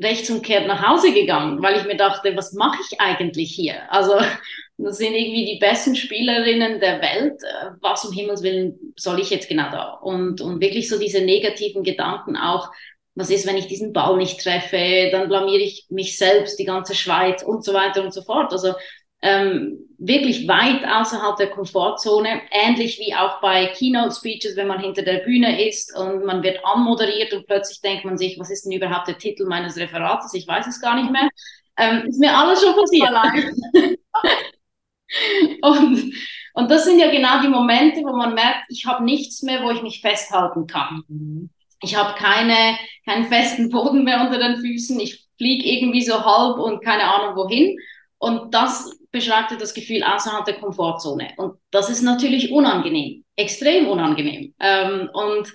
rechtsumkehrt 0.00 0.66
nach 0.66 0.86
Hause 0.86 1.12
gegangen, 1.12 1.62
weil 1.62 1.76
ich 1.78 1.84
mir 1.84 1.96
dachte, 1.96 2.36
was 2.36 2.52
mache 2.52 2.80
ich 2.88 3.00
eigentlich 3.00 3.54
hier? 3.54 3.90
Also 3.92 4.14
das 4.84 4.98
sind 4.98 5.14
irgendwie 5.14 5.46
die 5.46 5.58
besten 5.58 5.96
Spielerinnen 5.96 6.80
der 6.80 7.00
Welt. 7.00 7.42
Äh, 7.42 7.70
was 7.80 8.04
um 8.04 8.12
Himmels 8.12 8.42
Willen 8.42 8.94
soll 8.96 9.20
ich 9.20 9.30
jetzt 9.30 9.48
genau 9.48 9.70
da? 9.70 9.92
Und, 10.02 10.40
und 10.40 10.60
wirklich 10.60 10.88
so 10.88 10.98
diese 10.98 11.20
negativen 11.20 11.82
Gedanken 11.82 12.36
auch, 12.36 12.70
was 13.14 13.30
ist, 13.30 13.46
wenn 13.46 13.58
ich 13.58 13.66
diesen 13.66 13.92
Ball 13.92 14.16
nicht 14.16 14.40
treffe? 14.40 15.10
Dann 15.12 15.28
blamiere 15.28 15.62
ich 15.62 15.86
mich 15.90 16.16
selbst, 16.16 16.58
die 16.58 16.64
ganze 16.64 16.94
Schweiz 16.94 17.42
und 17.42 17.64
so 17.64 17.74
weiter 17.74 18.02
und 18.02 18.14
so 18.14 18.22
fort. 18.22 18.52
Also 18.52 18.72
ähm, 19.20 19.88
wirklich 19.98 20.48
weit 20.48 20.84
außerhalb 20.84 21.36
der 21.36 21.50
Komfortzone, 21.50 22.42
ähnlich 22.50 22.98
wie 22.98 23.14
auch 23.14 23.40
bei 23.40 23.66
Keynote 23.66 24.14
Speeches, 24.14 24.56
wenn 24.56 24.66
man 24.66 24.80
hinter 24.80 25.02
der 25.02 25.18
Bühne 25.18 25.68
ist 25.68 25.96
und 25.96 26.24
man 26.24 26.42
wird 26.42 26.58
anmoderiert 26.64 27.32
und 27.32 27.46
plötzlich 27.46 27.80
denkt 27.80 28.04
man 28.04 28.18
sich, 28.18 28.38
was 28.38 28.50
ist 28.50 28.64
denn 28.64 28.72
überhaupt 28.72 29.06
der 29.06 29.18
Titel 29.18 29.46
meines 29.46 29.76
Referates? 29.76 30.34
Ich 30.34 30.46
weiß 30.46 30.66
es 30.66 30.80
gar 30.80 30.96
nicht 30.96 31.10
mehr. 31.10 31.28
Ähm, 31.76 32.06
ist 32.08 32.18
mir 32.18 32.36
alles 32.36 32.62
schon 32.62 32.74
passiert. 32.74 33.10
und, 35.62 36.14
und 36.54 36.70
das 36.70 36.84
sind 36.84 36.98
ja 36.98 37.10
genau 37.10 37.40
die 37.42 37.48
Momente, 37.48 38.00
wo 38.02 38.16
man 38.16 38.34
merkt, 38.34 38.64
ich 38.68 38.86
habe 38.86 39.04
nichts 39.04 39.42
mehr, 39.42 39.62
wo 39.62 39.70
ich 39.70 39.82
mich 39.82 40.00
festhalten 40.00 40.66
kann. 40.66 41.02
Mhm. 41.08 41.50
Ich 41.82 41.96
habe 41.96 42.14
keine, 42.16 42.78
keinen 43.04 43.26
festen 43.26 43.70
Boden 43.70 44.04
mehr 44.04 44.20
unter 44.20 44.38
den 44.38 44.58
Füßen. 44.58 44.98
Ich 45.00 45.26
fliege 45.36 45.68
irgendwie 45.68 46.02
so 46.02 46.24
halb 46.24 46.58
und 46.58 46.84
keine 46.84 47.12
Ahnung 47.12 47.36
wohin. 47.36 47.76
Und 48.18 48.54
das 48.54 48.96
beschreibt 49.10 49.50
das 49.60 49.74
Gefühl 49.74 50.04
außerhalb 50.04 50.44
der 50.44 50.60
Komfortzone. 50.60 51.30
Und 51.36 51.58
das 51.72 51.90
ist 51.90 52.02
natürlich 52.02 52.52
unangenehm, 52.52 53.24
extrem 53.34 53.88
unangenehm. 53.88 54.54
Ähm, 54.60 55.10
und 55.12 55.52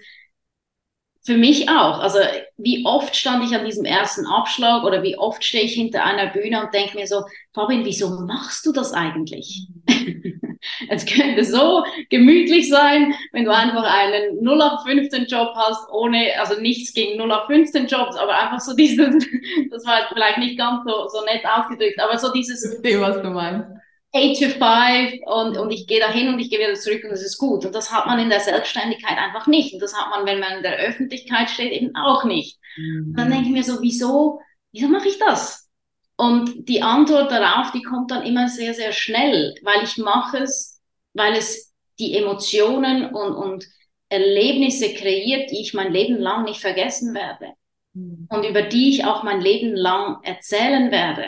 für 1.27 1.37
mich 1.37 1.67
auch. 1.67 1.99
Also 1.99 2.19
wie 2.55 2.85
oft 2.85 3.13
stand 3.13 3.43
ich 3.43 3.53
an 3.53 3.65
diesem 3.65 3.83
ersten 3.83 4.25
Abschlag 4.25 4.85
oder 4.85 5.03
wie 5.03 5.17
oft 5.17 5.43
stehe 5.43 5.65
ich 5.65 5.73
hinter 5.73 6.05
einer 6.05 6.27
Bühne 6.27 6.61
und 6.61 6.73
denke 6.73 6.95
mir 6.95 7.05
so, 7.05 7.25
Fabian, 7.53 7.83
wieso 7.83 8.21
machst 8.21 8.65
du 8.65 8.71
das 8.71 8.93
eigentlich? 8.93 9.67
es 10.89 11.05
könnte 11.05 11.43
so 11.43 11.83
gemütlich 12.09 12.69
sein, 12.69 13.13
wenn 13.33 13.43
du 13.43 13.53
einfach 13.53 13.83
einen 13.83 14.41
0 14.41 14.61
auf 14.61 14.83
15 14.85 15.25
Job 15.25 15.49
hast, 15.53 15.89
ohne, 15.91 16.31
also 16.39 16.61
nichts 16.61 16.93
gegen 16.93 17.17
0 17.17 17.29
auf 17.29 17.47
15 17.47 17.87
Jobs, 17.87 18.15
aber 18.15 18.39
einfach 18.39 18.61
so 18.61 18.73
dieses, 18.73 19.09
das 19.69 19.85
war 19.85 20.07
vielleicht 20.07 20.37
nicht 20.37 20.57
ganz 20.57 20.85
so, 20.87 21.09
so 21.09 21.25
nett 21.25 21.43
ausgedrückt, 21.45 21.99
aber 21.99 22.17
so 22.17 22.31
dieses, 22.31 22.63
ich 22.63 22.71
verstehe, 22.71 23.01
was 23.01 23.21
du 23.21 23.29
meinst 23.31 23.67
8 24.15 24.39
to 24.39 24.49
5 24.49 25.21
und, 25.25 25.57
und 25.57 25.71
ich 25.71 25.85
gehe 25.85 25.99
da 25.99 26.09
hin 26.09 26.29
und 26.29 26.39
ich 26.39 26.49
gehe 26.49 26.59
wieder 26.59 26.73
zurück 26.75 27.03
und 27.03 27.11
das 27.11 27.21
ist 27.21 27.37
gut. 27.37 27.65
Und 27.65 27.75
das 27.75 27.91
hat 27.91 28.07
man 28.07 28.19
in 28.19 28.29
der 28.29 28.39
Selbstständigkeit 28.39 29.17
einfach 29.17 29.47
nicht. 29.47 29.73
Und 29.73 29.81
das 29.81 29.93
hat 29.95 30.09
man, 30.09 30.25
wenn 30.25 30.39
man 30.39 30.57
in 30.57 30.63
der 30.63 30.77
Öffentlichkeit 30.77 31.49
steht, 31.49 31.73
eben 31.73 31.95
auch 31.95 32.23
nicht. 32.23 32.57
Mhm. 32.77 33.13
Dann 33.15 33.29
denke 33.29 33.47
ich 33.47 33.53
mir 33.53 33.63
so, 33.63 33.81
wieso, 33.81 34.39
wieso 34.71 34.87
mache 34.87 35.09
ich 35.09 35.19
das? 35.19 35.69
Und 36.15 36.67
die 36.67 36.81
Antwort 36.81 37.31
darauf, 37.31 37.71
die 37.71 37.83
kommt 37.83 38.09
dann 38.11 38.25
immer 38.25 38.49
sehr, 38.49 38.73
sehr 38.73 38.91
schnell, 38.91 39.53
weil 39.61 39.83
ich 39.83 39.97
mache 39.97 40.39
es, 40.39 40.81
weil 41.13 41.33
es 41.33 41.73
die 41.99 42.15
Emotionen 42.15 43.13
und, 43.13 43.35
und 43.35 43.65
Erlebnisse 44.09 44.93
kreiert, 44.93 45.51
die 45.51 45.61
ich 45.61 45.73
mein 45.73 45.91
Leben 45.91 46.17
lang 46.17 46.45
nicht 46.45 46.61
vergessen 46.61 47.13
werde. 47.13 47.53
Mhm. 47.93 48.27
Und 48.29 48.45
über 48.45 48.63
die 48.63 48.89
ich 48.89 49.05
auch 49.05 49.23
mein 49.23 49.41
Leben 49.41 49.75
lang 49.75 50.17
erzählen 50.23 50.91
werde. 50.91 51.25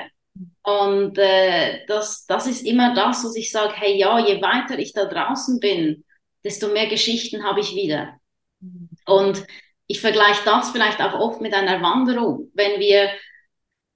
Und 0.70 1.18
äh, 1.18 1.86
das, 1.88 2.26
das 2.26 2.48
ist 2.48 2.66
immer 2.66 2.94
das, 2.94 3.24
was 3.24 3.36
ich 3.36 3.52
sage, 3.52 3.74
hey 3.76 3.98
ja, 3.98 4.20
je 4.20 4.42
weiter 4.42 4.78
ich 4.78 4.94
da 4.94 5.06
draußen 5.06 5.60
bin, 5.60 6.04
desto 6.44 6.68
mehr 6.70 6.88
Geschichten 6.88 7.44
habe 7.44 7.62
ich 7.62 7.76
wieder. 7.76 8.20
Mhm. 8.60 8.90
Und 9.06 9.46
ich 9.88 10.02
vergleiche 10.02 10.42
das 10.46 10.70
vielleicht 10.72 11.02
auch 11.02 11.14
oft 11.14 11.42
mit 11.42 11.54
einer 11.54 11.82
Wanderung. 11.82 12.52
Wenn 12.54 12.80
wir 12.80 13.10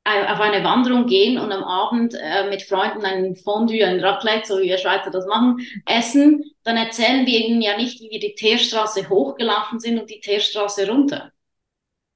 auf 0.05 0.41
eine 0.41 0.65
Wanderung 0.65 1.05
gehen 1.05 1.37
und 1.37 1.51
am 1.53 1.63
Abend 1.63 2.13
äh, 2.19 2.49
mit 2.49 2.63
Freunden 2.63 3.05
ein 3.05 3.37
Fondue, 3.37 3.85
ein 3.85 4.03
Raclette, 4.03 4.47
so 4.47 4.59
wie 4.59 4.67
wir 4.67 4.77
Schweizer 4.77 5.11
das 5.11 5.25
machen, 5.27 5.65
essen, 5.85 6.43
dann 6.63 6.75
erzählen 6.75 7.25
wir 7.25 7.39
ihnen 7.39 7.61
ja 7.61 7.77
nicht, 7.77 8.01
wie 8.01 8.09
wir 8.09 8.19
die 8.19 8.35
Teerstraße 8.35 9.07
hochgelaufen 9.07 9.79
sind 9.79 9.99
und 9.99 10.09
die 10.09 10.19
Teerstraße 10.19 10.89
runter. 10.89 11.31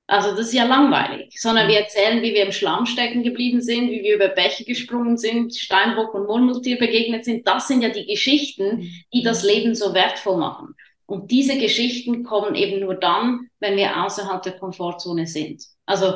Also 0.10 0.32
das 0.32 0.48
ist 0.48 0.54
ja 0.54 0.66
langweilig, 0.66 1.36
sondern 1.40 1.66
mhm. 1.68 1.72
wir 1.72 1.80
erzählen, 1.80 2.22
wie 2.22 2.34
wir 2.34 2.46
im 2.46 2.54
Schlamm 2.54 2.86
stecken 2.86 3.24
geblieben 3.24 3.62
sind, 3.62 3.92
wie 3.92 4.04
wir 4.04 4.16
über 4.16 4.30
Bäche 4.30 4.64
gesprungen 4.64 5.18
sind, 5.18 5.54
Steinbock 5.54 6.14
und 6.14 6.28
Murmeltier 6.28 6.80
begegnet 6.80 7.26
sind. 7.26 7.46
Das 7.46 7.68
sind 7.68 7.82
ja 7.82 7.90
die 7.90 8.06
Geschichten, 8.06 8.78
mhm. 8.78 8.92
die 9.14 9.22
das 9.22 9.44
Leben 9.44 9.76
so 9.76 9.94
wertvoll 9.94 10.38
machen. 10.38 10.76
Und 11.06 11.32
diese 11.32 11.58
Geschichten 11.58 12.24
kommen 12.24 12.56
eben 12.56 12.80
nur 12.80 12.96
dann, 12.96 13.50
wenn 13.60 13.76
wir 13.78 14.04
außerhalb 14.04 14.42
der 14.44 14.58
Komfortzone 14.58 15.28
sind. 15.28 15.64
Also 15.86 16.16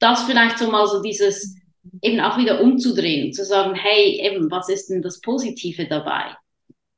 das 0.00 0.24
vielleicht 0.24 0.58
so 0.58 0.70
mal 0.70 0.86
so 0.86 1.00
dieses 1.00 1.56
eben 2.02 2.20
auch 2.20 2.36
wieder 2.36 2.60
umzudrehen, 2.60 3.32
zu 3.32 3.44
sagen, 3.44 3.74
hey, 3.74 4.20
eben, 4.20 4.50
was 4.50 4.68
ist 4.68 4.88
denn 4.90 5.02
das 5.02 5.20
Positive 5.20 5.86
dabei? 5.86 6.36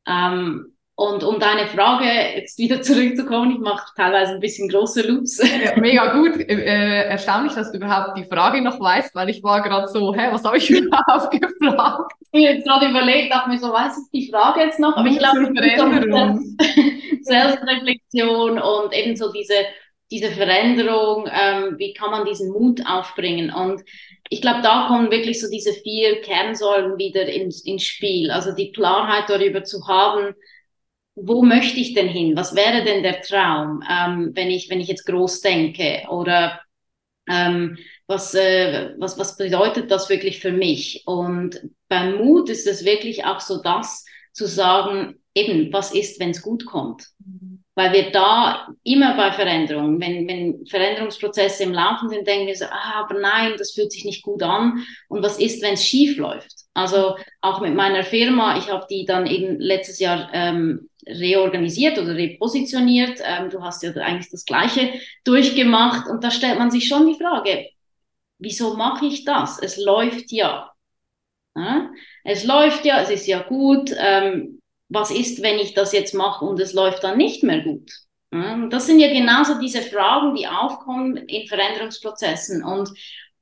Ähm, 0.07 0.78
und 0.99 1.23
um 1.23 1.39
deine 1.39 1.69
Frage 1.69 2.07
jetzt 2.35 2.59
wieder 2.59 2.83
zurückzukommen, 2.83 3.53
ich 3.53 3.59
mache 3.61 3.95
teilweise 3.95 4.33
ein 4.33 4.41
bisschen 4.41 4.69
große 4.69 5.03
Loops. 5.03 5.39
Ja, 5.39 5.79
mega 5.79 6.13
gut. 6.13 6.41
Äh, 6.41 7.05
erstaunlich, 7.05 7.53
dass 7.53 7.71
du 7.71 7.77
überhaupt 7.77 8.19
die 8.19 8.25
Frage 8.25 8.61
noch 8.61 8.81
weißt, 8.81 9.15
weil 9.15 9.29
ich 9.29 9.45
war 9.45 9.63
gerade 9.63 9.87
so, 9.87 10.13
hä, 10.13 10.27
was 10.33 10.43
habe 10.43 10.59
ich 10.59 10.69
überhaupt 10.69 11.31
gefragt? 11.41 12.13
Ich 12.33 12.45
habe 12.45 12.57
jetzt 12.57 12.67
gerade 12.67 12.89
überlegt, 12.89 13.33
dachte 13.33 13.49
mir 13.49 13.59
so, 13.59 13.69
weiß 13.73 13.93
ich 13.97 14.11
die 14.13 14.29
Frage 14.29 14.63
jetzt 14.63 14.81
noch? 14.81 14.97
Aber 14.97 15.09
ich 15.09 15.19
glaube, 15.19 15.39
Selbstreflexion 17.23 18.59
und 18.59 18.93
eben 18.93 19.15
so 19.15 19.31
diese, 19.31 19.55
diese 20.11 20.33
Veränderung, 20.33 21.29
ähm, 21.29 21.77
wie 21.79 21.93
kann 21.93 22.11
man 22.11 22.25
diesen 22.27 22.51
Mut 22.51 22.81
aufbringen? 22.89 23.53
Und 23.53 23.85
ich 24.31 24.43
glaube, 24.43 24.63
da 24.63 24.89
kommen 24.89 25.13
wirklich 25.13 25.41
so 25.41 25.49
diese 25.49 25.75
vier 25.75 26.23
Kernsäulen 26.23 26.99
wieder 26.99 27.25
ins, 27.27 27.65
ins 27.65 27.85
Spiel. 27.85 28.33
Also 28.33 28.51
die 28.53 28.73
Klarheit 28.73 29.27
darüber 29.29 29.63
zu 29.63 29.87
haben, 29.87 30.35
wo 31.23 31.43
möchte 31.43 31.81
ich 31.81 31.95
denn 31.95 32.09
hin? 32.09 32.37
Was 32.37 32.55
wäre 32.55 32.85
denn 32.85 33.03
der 33.03 33.21
Traum, 33.23 33.83
ähm, 33.89 34.33
wenn 34.35 34.51
ich 34.51 34.71
wenn 34.71 34.81
ich 34.81 34.89
jetzt 34.89 35.07
groß 35.07 35.41
denke 35.41 36.05
oder 36.11 36.61
ähm, 37.29 37.79
was, 38.07 38.35
äh, 38.35 38.95
was, 38.99 39.19
was 39.19 39.37
bedeutet 39.37 39.91
das 39.91 40.09
wirklich 40.09 40.41
für 40.41 40.53
mich? 40.53 41.03
Und 41.07 41.61
beim 41.89 42.17
Mut 42.17 42.49
ist 42.49 42.67
es 42.67 42.85
wirklich 42.85 43.25
auch 43.25 43.41
so 43.41 43.63
das 43.63 44.05
zu 44.33 44.47
sagen, 44.47 45.21
eben, 45.35 45.73
was 45.73 45.95
ist, 45.95 46.19
wenn 46.19 46.31
es 46.31 46.43
gut 46.43 46.65
kommt? 46.65 47.07
Mhm. 47.19 47.63
Weil 47.75 47.93
wir 47.93 48.11
da 48.11 48.69
immer 48.83 49.17
bei 49.17 49.31
Veränderungen, 49.31 50.01
wenn, 50.01 50.27
wenn 50.27 50.67
Veränderungsprozesse 50.67 51.63
im 51.63 51.73
Laufen 51.73 52.09
sind, 52.09 52.27
denken 52.27 52.49
wir 52.49 52.57
so, 52.57 52.65
ah, 52.65 53.05
aber 53.05 53.21
nein, 53.21 53.55
das 53.57 53.73
fühlt 53.73 53.93
sich 53.93 54.05
nicht 54.05 54.23
gut 54.23 54.43
an. 54.43 54.85
Und 55.09 55.23
was 55.23 55.39
ist, 55.39 55.63
wenn 55.63 55.75
es 55.75 55.87
schief 55.87 56.17
läuft? 56.17 56.53
Also 56.75 57.15
auch 57.41 57.61
mit 57.61 57.75
meiner 57.75 58.03
Firma, 58.03 58.59
ich 58.59 58.69
habe 58.69 58.87
die 58.91 59.05
dann 59.05 59.27
eben 59.27 59.61
letztes 59.61 60.01
Jahr 60.01 60.29
ähm, 60.33 60.88
reorganisiert 61.09 61.99
oder 61.99 62.15
repositioniert. 62.15 63.21
Ähm, 63.25 63.51
du 63.51 63.63
hast 63.63 63.83
ja 63.83 63.93
eigentlich 63.93 64.31
das 64.31 64.45
Gleiche 64.45 64.93
durchgemacht 65.25 66.09
und 66.09 66.23
da 66.23 66.31
stellt 66.31 66.59
man 66.59 66.71
sich 66.71 66.89
schon 66.89 67.07
die 67.07 67.19
Frage, 67.19 67.67
wieso 68.39 68.75
mache 68.75 69.07
ich 69.07 69.25
das? 69.25 69.59
Es 69.59 69.77
läuft 69.77 70.31
ja. 70.33 70.73
ja? 71.57 71.91
Es 72.25 72.45
läuft 72.45 72.85
ja, 72.85 73.01
es 73.01 73.11
ist 73.11 73.27
ja 73.27 73.43
gut. 73.43 73.95
Ähm, 73.99 74.61
was 74.89 75.11
ist, 75.11 75.43
wenn 75.43 75.59
ich 75.59 75.75
das 75.75 75.93
jetzt 75.93 76.15
mache 76.15 76.45
und 76.45 76.59
es 76.61 76.73
läuft 76.73 77.05
dann 77.05 77.19
nicht 77.19 77.43
mehr 77.43 77.61
gut? 77.61 77.91
Ja? 78.33 78.67
Das 78.69 78.87
sind 78.87 79.01
ja 79.01 79.09
genauso 79.09 79.59
diese 79.59 79.83
Fragen, 79.83 80.35
die 80.35 80.47
aufkommen 80.47 81.17
in 81.17 81.47
Veränderungsprozessen 81.47 82.65
und 82.65 82.91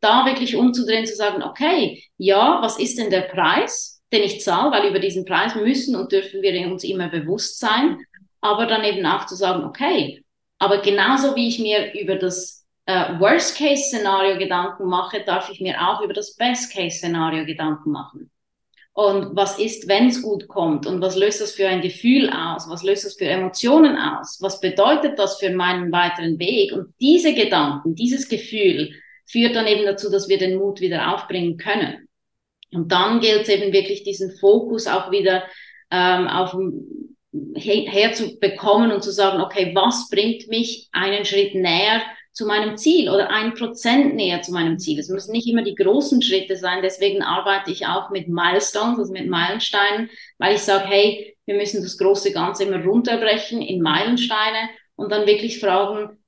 da 0.01 0.27
wirklich 0.27 0.57
umzudrehen, 0.57 1.07
zu 1.07 1.17
sagen, 1.17 1.43
okay, 1.43 2.05
ja, 2.17 2.61
was 2.61 2.79
ist 2.79 2.99
denn 2.99 3.11
der 3.11 3.23
Preis? 3.23 3.96
Den 4.13 4.23
ich 4.23 4.41
zahle, 4.41 4.71
weil 4.71 4.89
über 4.89 4.99
diesen 4.99 5.25
Preis 5.25 5.55
müssen 5.55 5.97
und 5.97 6.13
dürfen 6.13 6.43
wir 6.43 6.71
uns 6.71 6.85
immer 6.85 7.09
bewusst 7.09 7.59
sein, 7.59 7.99
aber 8.41 8.67
dann 8.67 8.85
eben 8.85 9.05
auch 9.05 9.27
zu 9.27 9.35
sagen, 9.35 9.65
okay, 9.65 10.25
aber 10.59 10.79
genauso 10.79 11.35
wie 11.37 11.49
ich 11.49 11.59
mir 11.59 11.93
über 12.01 12.17
das 12.17 12.65
äh, 12.87 13.19
Worst-Case-Szenario 13.19 14.39
Gedanken 14.39 14.87
mache, 14.87 15.23
darf 15.25 15.51
ich 15.51 15.61
mir 15.61 15.81
auch 15.81 16.01
über 16.01 16.15
das 16.15 16.37
Best-Case-Szenario 16.37 17.45
Gedanken 17.45 17.91
machen. 17.91 18.31
Und 18.93 19.37
was 19.37 19.59
ist, 19.59 19.89
wenn 19.89 20.09
es 20.09 20.23
gut 20.23 20.49
kommt? 20.49 20.87
Und 20.87 21.03
was 21.03 21.17
löst 21.17 21.43
das 21.43 21.53
für 21.53 21.69
ein 21.69 21.83
Gefühl 21.83 22.31
aus? 22.31 22.67
Was 22.71 22.83
löst 22.83 23.05
das 23.05 23.17
für 23.17 23.27
Emotionen 23.27 23.99
aus? 23.99 24.39
Was 24.41 24.59
bedeutet 24.59 25.19
das 25.19 25.39
für 25.39 25.51
meinen 25.51 25.93
weiteren 25.93 26.39
Weg? 26.39 26.73
Und 26.73 26.95
diese 26.99 27.35
Gedanken, 27.35 27.95
dieses 27.95 28.27
Gefühl 28.27 28.93
führt 29.27 29.55
dann 29.55 29.67
eben 29.67 29.85
dazu, 29.85 30.11
dass 30.11 30.31
wir 30.31 30.39
den 30.39 30.57
Mut 30.57 30.81
wieder 30.81 31.13
aufbringen 31.13 31.59
können. 31.59 32.06
Und 32.77 32.93
dann 32.93 33.21
gilt 33.21 33.43
es 33.43 33.49
eben 33.49 33.73
wirklich 33.73 34.05
diesen 34.05 34.37
Fokus 34.39 34.87
auch 34.87 35.11
wieder 35.11 35.43
ähm, 35.91 36.29
auf 36.29 36.55
herzubekommen 37.55 38.93
und 38.93 39.03
zu 39.03 39.11
sagen, 39.11 39.41
okay, 39.41 39.73
was 39.75 40.09
bringt 40.09 40.49
mich 40.49 40.89
einen 40.93 41.25
Schritt 41.25 41.55
näher 41.55 42.03
zu 42.33 42.47
meinem 42.47 42.77
Ziel 42.77 43.09
oder 43.09 43.31
ein 43.31 43.55
Prozent 43.55 44.15
näher 44.15 44.43
zu 44.43 44.53
meinem 44.53 44.79
Ziel. 44.79 44.99
Es 44.99 45.09
müssen 45.09 45.33
nicht 45.33 45.49
immer 45.49 45.63
die 45.63 45.75
großen 45.75 46.21
Schritte 46.21 46.57
sein. 46.57 46.83
Deswegen 46.83 47.23
arbeite 47.23 47.71
ich 47.71 47.87
auch 47.87 48.11
mit 48.11 48.29
Milestones, 48.29 48.99
also 48.99 49.13
mit 49.13 49.27
Meilensteinen, 49.27 50.11
weil 50.37 50.57
ich 50.57 50.61
sage, 50.61 50.87
hey, 50.87 51.37
wir 51.47 51.57
müssen 51.57 51.83
das 51.83 51.97
große 51.97 52.33
Ganze 52.33 52.65
immer 52.65 52.85
runterbrechen 52.85 53.63
in 53.63 53.81
Meilensteine 53.81 54.69
und 54.97 55.11
dann 55.11 55.27
wirklich 55.27 55.61
fragen, 55.61 56.19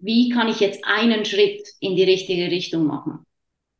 wie 0.00 0.28
kann 0.28 0.48
ich 0.48 0.60
jetzt 0.60 0.84
einen 0.84 1.24
Schritt 1.24 1.66
in 1.80 1.96
die 1.96 2.04
richtige 2.04 2.50
Richtung 2.50 2.84
machen? 2.84 3.24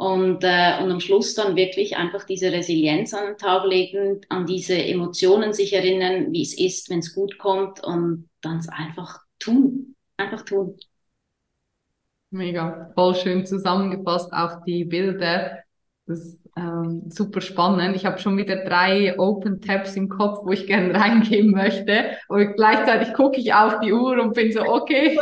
Und, 0.00 0.44
äh, 0.44 0.80
und 0.80 0.92
am 0.92 1.00
Schluss 1.00 1.34
dann 1.34 1.56
wirklich 1.56 1.96
einfach 1.96 2.22
diese 2.22 2.52
Resilienz 2.52 3.12
an 3.14 3.26
den 3.26 3.36
Tag 3.36 3.64
legen, 3.64 4.20
an 4.28 4.46
diese 4.46 4.80
Emotionen 4.80 5.52
sich 5.52 5.72
erinnern, 5.72 6.32
wie 6.32 6.42
es 6.42 6.56
ist, 6.56 6.88
wenn 6.88 7.00
es 7.00 7.16
gut 7.16 7.36
kommt 7.36 7.82
und 7.82 8.28
dann 8.40 8.58
es 8.58 8.68
einfach 8.68 9.18
tun. 9.40 9.96
Einfach 10.16 10.42
tun. 10.42 10.76
Mega, 12.30 12.92
voll 12.94 13.16
schön 13.16 13.44
zusammengefasst, 13.44 14.32
auch 14.32 14.62
die 14.64 14.84
Bilder. 14.84 15.58
Das 16.06 16.20
ist 16.20 16.48
ähm, 16.56 17.02
super 17.08 17.40
spannend. 17.40 17.96
Ich 17.96 18.06
habe 18.06 18.18
schon 18.18 18.36
wieder 18.36 18.64
drei 18.64 19.18
Open 19.18 19.60
Tabs 19.60 19.96
im 19.96 20.08
Kopf, 20.08 20.44
wo 20.44 20.52
ich 20.52 20.68
gerne 20.68 20.94
reingehen 20.94 21.50
möchte. 21.50 22.12
Und 22.28 22.54
gleichzeitig 22.54 23.14
gucke 23.14 23.40
ich 23.40 23.52
auf 23.52 23.80
die 23.80 23.92
Uhr 23.92 24.22
und 24.22 24.34
bin 24.34 24.52
so, 24.52 24.60
okay. 24.60 25.18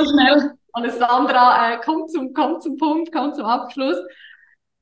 Alessandra, 0.75 1.73
äh, 1.73 1.79
komm 1.83 2.07
zum, 2.09 2.35
komm 2.35 2.61
zum 2.61 2.77
Punkt, 2.77 3.11
komm 3.11 3.33
zum 3.33 3.47
Abschluss 3.47 3.97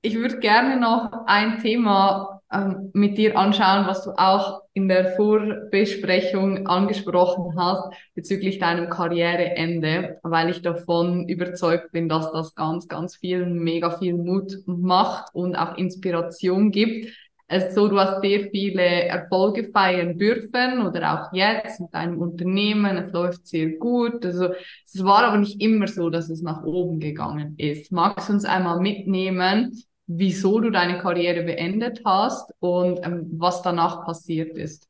ich 0.05 0.17
würde 0.17 0.39
gerne 0.39 0.79
noch 0.79 1.11
ein 1.27 1.61
Thema 1.61 2.43
ähm, 2.53 2.91
mit 2.93 3.17
dir 3.17 3.39
anschauen, 3.39 3.87
was 3.87 4.05
du 4.05 4.11
auch 4.11 4.61
in 4.75 4.87
der 4.87 5.17
Vorbesprechung 5.17 6.67
angesprochen 6.67 7.55
hast 7.59 7.91
bezüglich 8.15 8.59
deinem 8.59 8.91
Karriereende, 8.91 10.19
weil 10.23 10.51
ich 10.51 10.61
davon 10.61 11.27
überzeugt 11.27 11.91
bin, 11.93 12.11
dass 12.11 12.31
das 12.33 12.55
ganz, 12.55 12.87
ganz 12.87 13.17
viel, 13.17 13.47
mega 13.47 13.97
viel 13.99 14.15
Mut 14.15 14.53
macht 14.67 15.35
und 15.35 15.57
auch 15.57 15.79
Inspiration 15.79 16.71
gibt. 16.71 17.09
es 17.47 17.75
so, 17.75 17.89
du 17.89 17.99
hast 17.99 18.21
sehr 18.21 18.51
viele 18.51 18.83
Erfolge 18.83 19.65
feiern 19.73 20.19
dürfen 20.19 20.87
oder 20.87 21.15
auch 21.15 21.33
jetzt 21.33 21.81
mit 21.81 21.95
deinem 21.95 22.19
Unternehmen, 22.19 22.99
es 22.99 23.11
läuft 23.13 23.47
sehr 23.47 23.71
gut. 23.79 24.25
Also 24.27 24.51
es 24.85 25.03
war 25.03 25.25
aber 25.25 25.39
nicht 25.39 25.63
immer 25.63 25.87
so, 25.89 26.11
dass 26.11 26.29
es 26.29 26.43
nach 26.43 26.63
oben 26.63 27.01
gegangen 27.01 27.55
ist. 27.57 27.91
Magst 27.91 28.29
du 28.29 28.35
uns 28.35 28.45
einmal 28.45 28.81
mitnehmen, 28.81 29.73
wieso 30.07 30.61
du 30.61 30.71
deine 30.71 30.99
Karriere 30.99 31.43
beendet 31.43 32.03
hast 32.05 32.53
und 32.61 33.05
ähm, 33.05 33.27
was 33.39 33.63
danach 33.63 34.05
passiert 34.05 34.57
ist? 34.57 34.89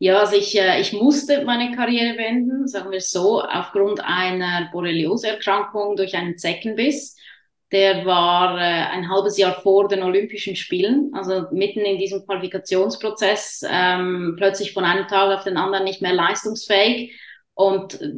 Ja, 0.00 0.20
also 0.20 0.36
ich, 0.36 0.56
äh, 0.56 0.80
ich 0.80 0.92
musste 0.92 1.44
meine 1.44 1.74
Karriere 1.74 2.14
beenden, 2.14 2.68
sagen 2.68 2.92
wir 2.92 3.00
so, 3.00 3.42
aufgrund 3.42 4.00
einer 4.04 4.68
Borreliose-Erkrankung 4.72 5.96
durch 5.96 6.14
einen 6.14 6.38
Zeckenbiss. 6.38 7.16
Der 7.72 8.06
war 8.06 8.56
äh, 8.58 8.60
ein 8.60 9.10
halbes 9.10 9.36
Jahr 9.36 9.60
vor 9.60 9.88
den 9.88 10.02
Olympischen 10.02 10.56
Spielen, 10.56 11.10
also 11.14 11.46
mitten 11.50 11.80
in 11.80 11.98
diesem 11.98 12.24
Qualifikationsprozess, 12.24 13.64
ähm, 13.68 14.34
plötzlich 14.38 14.72
von 14.72 14.84
einem 14.84 15.06
Tag 15.08 15.36
auf 15.36 15.44
den 15.44 15.56
anderen 15.56 15.84
nicht 15.84 16.00
mehr 16.00 16.14
leistungsfähig. 16.14 17.20
Und 17.54 18.00
äh, 18.00 18.12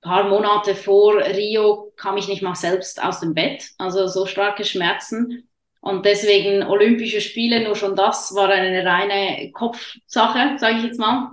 paar 0.00 0.28
Monate 0.28 0.74
vor 0.74 1.16
Rio 1.16 1.92
kam 1.96 2.16
ich 2.16 2.28
nicht 2.28 2.42
mal 2.42 2.54
selbst 2.54 3.02
aus 3.02 3.20
dem 3.20 3.34
Bett, 3.34 3.70
also 3.78 4.06
so 4.06 4.26
starke 4.26 4.64
Schmerzen. 4.64 5.48
Und 5.80 6.04
deswegen 6.04 6.62
Olympische 6.62 7.20
Spiele, 7.20 7.62
nur 7.62 7.74
schon 7.74 7.96
das 7.96 8.34
war 8.34 8.48
eine 8.48 8.84
reine 8.84 9.50
Kopfsache, 9.52 10.58
sage 10.58 10.78
ich 10.78 10.84
jetzt 10.84 11.00
mal. 11.00 11.32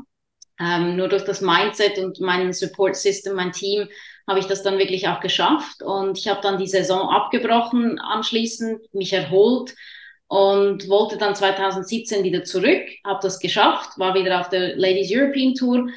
Ähm, 0.59 0.95
nur 0.95 1.07
durch 1.07 1.23
das 1.23 1.41
Mindset 1.41 1.99
und 1.99 2.19
mein 2.19 2.51
Support 2.51 2.95
System, 2.95 3.35
mein 3.35 3.51
Team, 3.51 3.87
habe 4.27 4.39
ich 4.39 4.47
das 4.47 4.63
dann 4.63 4.77
wirklich 4.77 5.07
auch 5.07 5.19
geschafft. 5.19 5.83
Und 5.83 6.17
ich 6.17 6.27
habe 6.27 6.41
dann 6.41 6.57
die 6.57 6.67
Saison 6.67 7.09
abgebrochen 7.09 7.99
anschließend, 7.99 8.93
mich 8.93 9.13
erholt 9.13 9.75
und 10.27 10.89
wollte 10.89 11.17
dann 11.17 11.35
2017 11.35 12.23
wieder 12.23 12.43
zurück, 12.43 12.83
habe 13.05 13.19
das 13.21 13.39
geschafft, 13.39 13.97
war 13.97 14.13
wieder 14.13 14.41
auf 14.41 14.49
der 14.49 14.75
Ladies 14.75 15.09
European 15.11 15.53
Tour, 15.53 15.87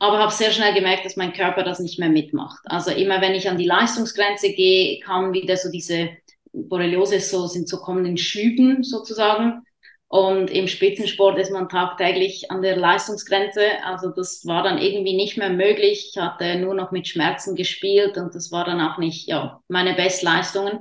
aber 0.00 0.18
habe 0.18 0.32
sehr 0.32 0.50
schnell 0.50 0.72
gemerkt, 0.72 1.04
dass 1.04 1.16
mein 1.16 1.34
Körper 1.34 1.62
das 1.62 1.78
nicht 1.78 1.98
mehr 1.98 2.08
mitmacht. 2.08 2.60
Also 2.64 2.90
immer 2.90 3.20
wenn 3.20 3.34
ich 3.34 3.48
an 3.48 3.58
die 3.58 3.66
Leistungsgrenze 3.66 4.52
gehe, 4.54 4.98
kam 5.00 5.34
wieder 5.34 5.58
so 5.58 5.70
diese 5.70 6.08
Borreliose 6.52 7.20
so, 7.20 7.46
sind 7.46 7.68
so 7.68 7.76
kommenden 7.76 8.16
Schüben 8.16 8.82
sozusagen. 8.82 9.62
Und 10.08 10.50
im 10.50 10.68
Spitzensport 10.68 11.38
ist 11.38 11.52
man 11.52 11.68
tagtäglich 11.68 12.50
an 12.50 12.62
der 12.62 12.76
Leistungsgrenze. 12.76 13.62
Also 13.84 14.08
das 14.10 14.44
war 14.46 14.62
dann 14.62 14.78
irgendwie 14.78 15.14
nicht 15.14 15.36
mehr 15.36 15.50
möglich. 15.50 16.12
Ich 16.12 16.20
hatte 16.20 16.56
nur 16.56 16.74
noch 16.74 16.92
mit 16.92 17.06
Schmerzen 17.06 17.54
gespielt 17.54 18.16
und 18.16 18.34
das 18.34 18.50
war 18.50 18.64
dann 18.64 18.80
auch 18.80 18.96
nicht, 18.96 19.28
ja, 19.28 19.60
meine 19.68 19.94
Bestleistungen. 19.94 20.80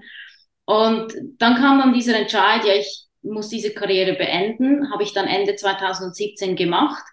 Und 0.63 1.13
dann 1.37 1.55
kam 1.55 1.77
dann 1.77 1.93
dieser 1.93 2.17
Entscheid, 2.17 2.63
ja, 2.63 2.73
ich 2.73 3.03
muss 3.21 3.49
diese 3.49 3.73
Karriere 3.73 4.13
beenden. 4.13 4.91
Habe 4.93 5.03
ich 5.03 5.11
dann 5.11 5.27
Ende 5.27 5.57
2017 5.57 6.55
gemacht. 6.55 7.03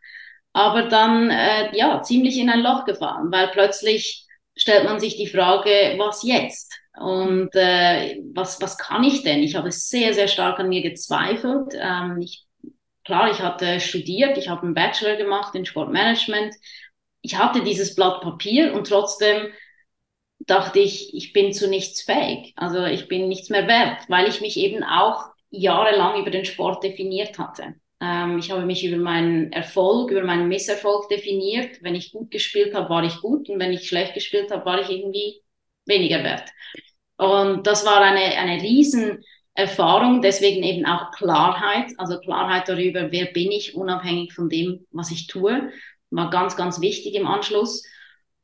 Aber 0.56 0.84
dann, 0.84 1.28
äh, 1.28 1.76
ja, 1.76 2.00
ziemlich 2.00 2.38
in 2.38 2.48
ein 2.48 2.62
Loch 2.62 2.86
gefallen, 2.86 3.30
weil 3.30 3.48
plötzlich 3.48 4.26
stellt 4.56 4.84
man 4.84 4.98
sich 4.98 5.18
die 5.18 5.26
Frage, 5.26 5.96
was 5.98 6.22
jetzt? 6.22 6.72
Und 6.98 7.50
äh, 7.54 8.22
was, 8.32 8.58
was 8.62 8.78
kann 8.78 9.04
ich 9.04 9.22
denn? 9.22 9.42
Ich 9.42 9.54
habe 9.54 9.70
sehr, 9.70 10.14
sehr 10.14 10.28
stark 10.28 10.58
an 10.58 10.70
mir 10.70 10.80
gezweifelt. 10.80 11.74
Ähm, 11.78 12.22
ich, 12.22 12.46
klar, 13.04 13.30
ich 13.30 13.40
hatte 13.40 13.80
studiert, 13.80 14.38
ich 14.38 14.48
habe 14.48 14.62
einen 14.62 14.72
Bachelor 14.72 15.16
gemacht 15.16 15.54
in 15.54 15.66
Sportmanagement. 15.66 16.54
Ich 17.20 17.36
hatte 17.36 17.62
dieses 17.62 17.94
Blatt 17.94 18.22
Papier 18.22 18.72
und 18.72 18.88
trotzdem 18.88 19.48
dachte 20.38 20.78
ich, 20.78 21.12
ich 21.12 21.34
bin 21.34 21.52
zu 21.52 21.68
nichts 21.68 22.00
fähig. 22.00 22.54
Also 22.56 22.82
ich 22.86 23.08
bin 23.08 23.28
nichts 23.28 23.50
mehr 23.50 23.68
wert, 23.68 24.08
weil 24.08 24.26
ich 24.26 24.40
mich 24.40 24.56
eben 24.56 24.82
auch 24.84 25.22
jahrelang 25.50 26.18
über 26.18 26.30
den 26.30 26.46
Sport 26.46 26.82
definiert 26.82 27.38
hatte. 27.38 27.74
Ähm, 28.00 28.38
ich 28.38 28.50
habe 28.50 28.66
mich 28.66 28.84
über 28.84 28.98
meinen 28.98 29.52
Erfolg, 29.52 30.10
über 30.10 30.22
meinen 30.24 30.48
Misserfolg 30.48 31.08
definiert. 31.08 31.82
Wenn 31.82 31.94
ich 31.94 32.12
gut 32.12 32.30
gespielt 32.30 32.74
habe, 32.74 32.90
war 32.90 33.04
ich 33.04 33.20
gut 33.20 33.48
und 33.48 33.58
wenn 33.58 33.72
ich 33.72 33.88
schlecht 33.88 34.14
gespielt 34.14 34.50
habe, 34.50 34.64
war 34.64 34.80
ich 34.80 34.90
irgendwie 34.90 35.42
weniger 35.86 36.22
wert. 36.22 36.50
Und 37.16 37.66
das 37.66 37.86
war 37.86 38.00
eine, 38.02 38.20
eine 38.36 38.62
Riesenerfahrung, 38.62 40.20
deswegen 40.20 40.62
eben 40.62 40.84
auch 40.84 41.12
Klarheit, 41.12 41.92
also 41.96 42.18
Klarheit 42.20 42.68
darüber, 42.68 43.10
wer 43.10 43.26
bin 43.26 43.50
ich, 43.50 43.74
unabhängig 43.74 44.34
von 44.34 44.48
dem, 44.48 44.86
was 44.90 45.10
ich 45.10 45.26
tue, 45.26 45.70
war 46.10 46.30
ganz, 46.30 46.56
ganz 46.56 46.80
wichtig 46.80 47.14
im 47.14 47.26
Anschluss. 47.26 47.82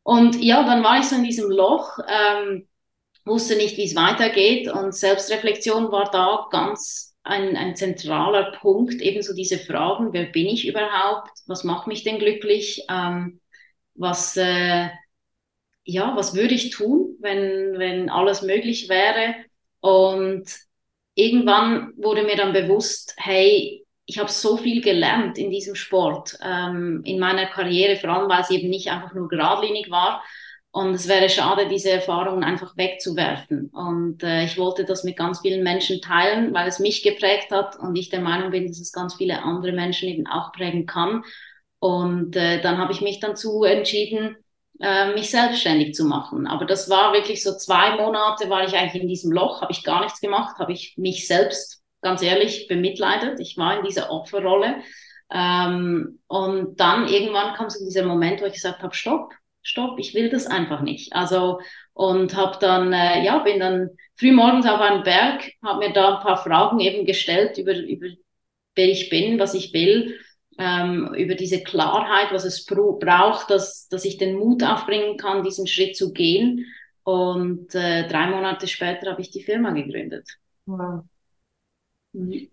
Und 0.02 0.42
ja, 0.42 0.64
dann 0.64 0.82
war 0.82 0.98
ich 0.98 1.04
so 1.04 1.16
in 1.16 1.24
diesem 1.24 1.50
Loch, 1.50 1.98
ähm, 2.08 2.66
wusste 3.24 3.56
nicht, 3.56 3.76
wie 3.76 3.84
es 3.84 3.94
weitergeht 3.94 4.68
und 4.68 4.94
Selbstreflexion 4.94 5.92
war 5.92 6.10
da 6.10 6.48
ganz 6.50 7.11
ein, 7.24 7.56
ein 7.56 7.76
zentraler 7.76 8.52
Punkt, 8.60 9.00
ebenso 9.00 9.34
diese 9.34 9.58
Fragen, 9.58 10.12
wer 10.12 10.24
bin 10.24 10.46
ich 10.46 10.66
überhaupt, 10.66 11.30
was 11.46 11.64
macht 11.64 11.86
mich 11.86 12.02
denn 12.04 12.18
glücklich, 12.18 12.84
ähm, 12.90 13.40
was, 13.94 14.36
äh, 14.36 14.88
ja, 15.84 16.16
was 16.16 16.34
würde 16.34 16.54
ich 16.54 16.70
tun, 16.70 17.16
wenn, 17.20 17.78
wenn 17.78 18.10
alles 18.10 18.42
möglich 18.42 18.88
wäre? 18.88 19.34
Und 19.80 20.44
irgendwann 21.14 21.92
wurde 21.96 22.22
mir 22.24 22.36
dann 22.36 22.52
bewusst, 22.52 23.14
hey, 23.18 23.84
ich 24.06 24.18
habe 24.18 24.30
so 24.30 24.56
viel 24.56 24.82
gelernt 24.82 25.38
in 25.38 25.50
diesem 25.50 25.74
Sport, 25.74 26.36
ähm, 26.42 27.02
in 27.04 27.18
meiner 27.18 27.46
Karriere, 27.46 27.96
vor 27.96 28.10
allem 28.10 28.28
weil 28.28 28.42
es 28.42 28.50
eben 28.50 28.68
nicht 28.68 28.90
einfach 28.90 29.14
nur 29.14 29.28
geradlinig 29.28 29.90
war. 29.90 30.22
Und 30.74 30.94
es 30.94 31.06
wäre 31.06 31.28
schade, 31.28 31.68
diese 31.68 31.90
Erfahrungen 31.90 32.42
einfach 32.42 32.78
wegzuwerfen. 32.78 33.68
Und 33.68 34.22
äh, 34.22 34.44
ich 34.44 34.56
wollte 34.56 34.86
das 34.86 35.04
mit 35.04 35.18
ganz 35.18 35.40
vielen 35.40 35.62
Menschen 35.62 36.00
teilen, 36.00 36.54
weil 36.54 36.66
es 36.66 36.78
mich 36.78 37.02
geprägt 37.02 37.50
hat 37.50 37.78
und 37.78 37.94
ich 37.94 38.08
der 38.08 38.22
Meinung 38.22 38.50
bin, 38.50 38.66
dass 38.66 38.80
es 38.80 38.90
ganz 38.90 39.14
viele 39.14 39.42
andere 39.42 39.72
Menschen 39.72 40.08
eben 40.08 40.26
auch 40.26 40.50
prägen 40.52 40.86
kann. 40.86 41.24
Und 41.78 42.36
äh, 42.36 42.62
dann 42.62 42.78
habe 42.78 42.92
ich 42.92 43.02
mich 43.02 43.20
dazu 43.20 43.64
entschieden, 43.64 44.36
äh, 44.80 45.12
mich 45.12 45.30
selbstständig 45.30 45.94
zu 45.94 46.06
machen. 46.06 46.46
Aber 46.46 46.64
das 46.64 46.88
war 46.88 47.12
wirklich 47.12 47.42
so 47.42 47.54
zwei 47.54 47.96
Monate, 47.96 48.48
war 48.48 48.64
ich 48.64 48.74
eigentlich 48.74 49.02
in 49.02 49.08
diesem 49.08 49.30
Loch, 49.30 49.60
habe 49.60 49.72
ich 49.72 49.84
gar 49.84 50.00
nichts 50.00 50.22
gemacht, 50.22 50.58
habe 50.58 50.72
ich 50.72 50.94
mich 50.96 51.26
selbst 51.26 51.82
ganz 52.00 52.22
ehrlich 52.22 52.66
bemitleidet. 52.66 53.40
Ich 53.40 53.58
war 53.58 53.78
in 53.78 53.84
dieser 53.84 54.10
Opferrolle. 54.10 54.76
Ähm, 55.30 56.20
und 56.28 56.80
dann 56.80 57.08
irgendwann 57.08 57.54
kam 57.54 57.68
so 57.68 57.84
dieser 57.84 58.04
Moment, 58.06 58.40
wo 58.40 58.46
ich 58.46 58.54
gesagt 58.54 58.82
habe, 58.82 58.94
stopp, 58.94 59.34
stopp, 59.62 59.98
ich 59.98 60.14
will 60.14 60.28
das 60.28 60.46
einfach 60.46 60.82
nicht. 60.82 61.14
Also 61.14 61.60
und 61.94 62.36
habe 62.36 62.58
dann, 62.60 62.92
äh, 62.92 63.24
ja, 63.24 63.38
bin 63.38 63.60
dann 63.60 63.90
früh 64.16 64.32
morgens 64.32 64.66
auf 64.66 64.80
einen 64.80 65.02
Berg, 65.02 65.52
habe 65.62 65.86
mir 65.86 65.92
da 65.92 66.16
ein 66.16 66.22
paar 66.22 66.42
Fragen 66.42 66.80
eben 66.80 67.06
gestellt 67.06 67.58
über, 67.58 67.76
über 67.76 68.08
wer 68.74 68.88
ich 68.88 69.10
bin, 69.10 69.38
was 69.38 69.54
ich 69.54 69.72
will 69.72 70.18
ähm, 70.58 71.14
über 71.14 71.34
diese 71.34 71.62
Klarheit, 71.62 72.32
was 72.32 72.44
es 72.44 72.64
braucht, 72.66 73.50
dass, 73.50 73.88
dass 73.88 74.04
ich 74.04 74.18
den 74.18 74.36
Mut 74.36 74.62
aufbringen 74.62 75.16
kann, 75.16 75.42
diesen 75.42 75.66
Schritt 75.66 75.96
zu 75.96 76.12
gehen. 76.12 76.66
Und 77.04 77.74
äh, 77.74 78.06
drei 78.08 78.26
Monate 78.28 78.68
später 78.68 79.10
habe 79.10 79.22
ich 79.22 79.30
die 79.30 79.42
Firma 79.42 79.70
gegründet. 79.70 80.28
Wow. 80.66 81.04
Mhm. 82.12 82.48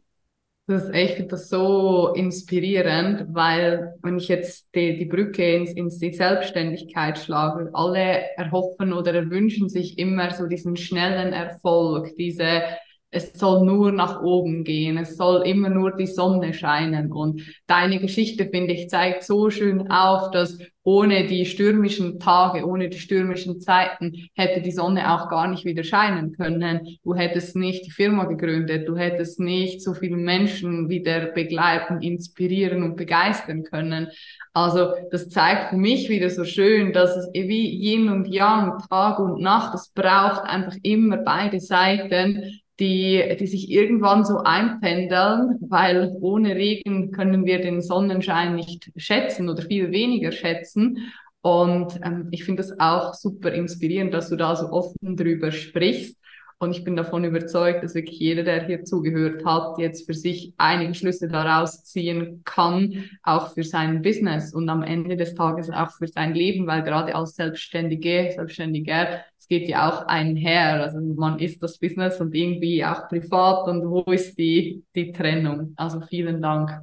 Das 0.70 0.84
ist 0.84 0.94
echt, 0.94 1.32
das 1.32 1.50
so 1.50 2.14
inspirierend, 2.14 3.26
weil 3.30 3.96
wenn 4.04 4.20
ich 4.20 4.28
jetzt 4.28 4.70
die, 4.76 5.00
die 5.00 5.06
Brücke 5.06 5.56
ins, 5.56 5.72
ins 5.74 5.98
die 5.98 6.14
Selbstständigkeit 6.14 7.18
schlage, 7.18 7.72
alle 7.74 8.38
erhoffen 8.38 8.94
oder 8.94 9.16
erwünschen 9.16 9.68
sich 9.68 9.98
immer 9.98 10.30
so 10.30 10.46
diesen 10.46 10.78
schnellen 10.78 11.34
Erfolg, 11.34 12.16
diese 12.18 12.62
es 13.12 13.34
soll 13.34 13.66
nur 13.66 13.92
nach 13.92 14.22
oben 14.22 14.64
gehen, 14.64 14.98
es 14.98 15.18
soll 15.18 15.48
immer 15.48 15.70
nur 15.70 15.96
die 15.96 16.06
Sonne 16.06 16.54
scheinen. 16.54 17.12
Und 17.12 17.42
deine 17.66 18.00
Geschichte, 18.00 18.48
finde 18.52 18.74
ich, 18.74 18.90
zeigt 18.90 19.24
so 19.24 19.50
schön 19.50 19.90
auf, 19.90 20.30
dass 20.30 20.60
ohne 20.84 21.26
die 21.26 21.46
stürmischen 21.46 22.20
Tage, 22.20 22.66
ohne 22.66 22.90
die 22.90 23.00
stürmischen 23.00 23.60
Zeiten 23.62 24.30
hätte 24.36 24.62
die 24.62 24.72
Sonne 24.72 25.14
auch 25.14 25.30
gar 25.30 25.48
nicht 25.48 25.66
wieder 25.66 25.84
scheinen 25.84 26.34
können. 26.34 26.98
Du 27.04 27.16
hättest 27.16 27.56
nicht 27.56 27.86
die 27.86 27.92
Firma 27.92 28.26
gegründet, 28.26 28.88
du 28.88 28.96
hättest 28.96 29.40
nicht 29.40 29.82
so 29.82 29.94
viele 29.94 30.18
Menschen 30.18 30.90
wieder 30.90 31.28
begleiten, 31.28 32.02
inspirieren 32.02 32.84
und 32.84 32.96
begeistern 32.96 33.64
können. 33.64 34.08
Also 34.54 34.94
das 35.12 35.30
zeigt 35.30 35.70
für 35.72 35.78
mich 35.78 36.10
wieder 36.10 36.30
so 36.30 36.44
schön, 36.44 36.94
dass 36.94 37.16
es 37.16 37.30
wie 37.34 37.70
Yin 37.70 38.10
und 38.10 38.28
Yang, 38.28 38.80
Tag 38.90 39.20
und 39.20 39.42
Nacht, 39.42 39.74
es 39.76 39.92
braucht 39.94 40.44
einfach 40.44 40.76
immer 40.84 41.18
beide 41.18 41.60
Seiten, 41.60 42.62
die, 42.80 43.36
die 43.40 43.48
sich 43.48 43.70
irgendwann 43.70 44.24
so 44.26 44.38
einpendeln, 44.38 45.58
weil 45.62 46.16
ohne 46.22 46.56
Regen 46.56 47.12
können 47.12 47.46
wir 47.46 47.60
den 47.60 47.82
Sonnenschein 47.82 48.56
nicht 48.56 48.92
schätzen 48.96 49.50
oder 49.50 49.64
viel 49.64 49.92
weniger 49.92 50.32
schätzen. 50.32 51.12
Und 51.42 52.00
ähm, 52.04 52.28
ich 52.32 52.44
finde 52.44 52.62
das 52.62 52.80
auch 52.80 53.14
super 53.14 53.52
inspirierend, 53.54 54.14
dass 54.14 54.30
du 54.30 54.36
da 54.36 54.56
so 54.56 54.72
offen 54.72 55.16
drüber 55.16 55.52
sprichst. 55.52 56.19
Und 56.62 56.72
ich 56.76 56.84
bin 56.84 56.98
davon 56.98 57.24
überzeugt, 57.24 57.86
dass 57.86 57.96
wirklich 57.96 58.20
jeder, 58.20 58.44
der 58.44 58.66
hier 58.66 58.84
zugehört 58.84 59.46
hat, 59.46 59.78
jetzt 59.78 60.06
für 60.06 60.14
sich 60.14 60.54
einige 60.58 60.94
Schlüsse 60.94 61.30
daraus 61.30 61.84
ziehen 61.84 62.42
kann, 62.44 63.10
auch 63.24 63.54
für 63.54 63.64
sein 63.64 64.02
Business 64.02 64.54
und 64.54 64.68
am 64.68 64.84
Ende 64.84 65.16
des 65.16 65.36
Tages 65.36 65.70
auch 65.70 65.92
für 65.92 66.08
sein 66.08 66.34
Leben, 66.34 66.68
weil 66.68 66.84
gerade 66.84 67.16
als 67.16 67.36
Selbstständige, 67.36 68.34
Selbstständiger, 68.36 69.22
es 69.38 69.48
geht 69.48 69.70
ja 69.70 69.90
auch 69.90 70.08
einher. 70.08 70.84
Also 70.84 71.00
man 71.00 71.40
ist 71.40 71.64
das 71.64 71.78
Business 71.78 72.20
und 72.20 72.36
irgendwie 72.36 72.84
auch 72.84 73.08
privat 73.08 73.70
und 73.70 73.90
wo 73.90 74.02
ist 74.12 74.38
die, 74.38 74.84
die 74.96 75.14
Trennung? 75.14 75.72
Also 75.78 76.02
vielen 76.02 76.42
Dank. 76.42 76.82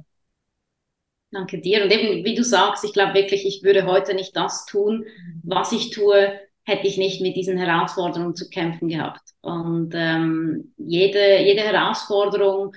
Danke 1.29 1.59
dir. 1.59 1.83
Und 1.83 1.91
eben, 1.91 2.25
wie 2.25 2.33
du 2.33 2.43
sagst, 2.43 2.83
ich 2.83 2.93
glaube 2.93 3.13
wirklich, 3.13 3.45
ich 3.45 3.61
würde 3.61 3.85
heute 3.85 4.15
nicht 4.15 4.35
das 4.35 4.65
tun, 4.65 5.05
was 5.43 5.71
ich 5.71 5.91
tue, 5.91 6.39
hätte 6.67 6.85
ich 6.85 6.97
nicht 6.97 7.21
mit 7.21 7.37
diesen 7.37 7.57
Herausforderungen 7.57 8.35
zu 8.35 8.49
kämpfen 8.49 8.89
gehabt. 8.89 9.21
Und 9.39 9.93
ähm, 9.95 10.73
jede, 10.77 11.41
jede 11.41 11.61
Herausforderung 11.61 12.75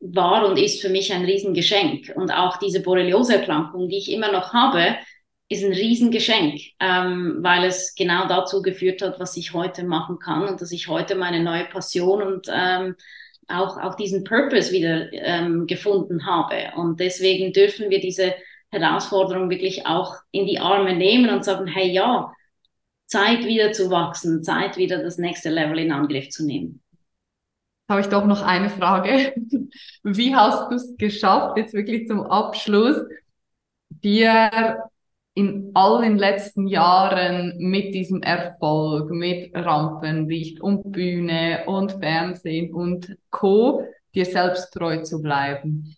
war 0.00 0.46
und 0.48 0.58
ist 0.58 0.82
für 0.82 0.88
mich 0.88 1.12
ein 1.12 1.24
Riesengeschenk. 1.24 2.12
Und 2.16 2.32
auch 2.32 2.56
diese 2.56 2.82
Borreliose-Erkrankung, 2.82 3.88
die 3.88 3.98
ich 3.98 4.10
immer 4.10 4.32
noch 4.32 4.52
habe, 4.52 4.96
ist 5.48 5.62
ein 5.62 5.72
Riesengeschenk, 5.72 6.60
ähm, 6.80 7.38
weil 7.40 7.64
es 7.64 7.94
genau 7.94 8.26
dazu 8.26 8.62
geführt 8.62 9.00
hat, 9.00 9.20
was 9.20 9.36
ich 9.36 9.54
heute 9.54 9.84
machen 9.84 10.18
kann 10.18 10.48
und 10.48 10.60
dass 10.60 10.72
ich 10.72 10.88
heute 10.88 11.14
meine 11.14 11.40
neue 11.40 11.66
Passion 11.66 12.20
und 12.20 12.48
ähm, 12.52 12.96
auch, 13.46 13.78
auch 13.78 13.94
diesen 13.94 14.24
Purpose 14.24 14.72
wieder 14.72 15.12
ähm, 15.12 15.68
gefunden 15.68 16.26
habe. 16.26 16.72
Und 16.74 16.98
deswegen 16.98 17.52
dürfen 17.52 17.90
wir 17.90 18.00
diese 18.00 18.34
Herausforderung 18.70 19.50
wirklich 19.50 19.86
auch 19.86 20.16
in 20.32 20.46
die 20.46 20.58
Arme 20.58 20.96
nehmen 20.96 21.30
und 21.30 21.44
sagen, 21.44 21.68
hey 21.68 21.92
ja, 21.92 22.32
Zeit 23.06 23.44
wieder 23.44 23.72
zu 23.72 23.90
wachsen, 23.90 24.42
Zeit 24.42 24.76
wieder 24.76 25.02
das 25.02 25.18
nächste 25.18 25.50
Level 25.50 25.78
in 25.78 25.92
Angriff 25.92 26.30
zu 26.30 26.44
nehmen. 26.44 26.82
Habe 27.88 28.00
ich 28.00 28.06
doch 28.06 28.24
noch 28.24 28.42
eine 28.42 28.70
Frage. 28.70 29.34
Wie 30.02 30.34
hast 30.34 30.70
du 30.70 30.76
es 30.76 30.96
geschafft, 30.96 31.58
jetzt 31.58 31.74
wirklich 31.74 32.08
zum 32.08 32.22
Abschluss, 32.22 32.96
dir 33.90 34.78
in 35.34 35.72
all 35.74 36.02
den 36.02 36.16
letzten 36.16 36.66
Jahren 36.66 37.54
mit 37.58 37.94
diesem 37.94 38.22
Erfolg, 38.22 39.10
mit 39.10 39.54
Rampenlicht 39.54 40.60
und 40.60 40.92
Bühne 40.92 41.64
und 41.66 41.92
Fernsehen 41.92 42.72
und 42.72 43.16
Co. 43.30 43.84
dir 44.14 44.24
selbst 44.24 44.72
treu 44.72 45.02
zu 45.02 45.20
bleiben? 45.20 45.96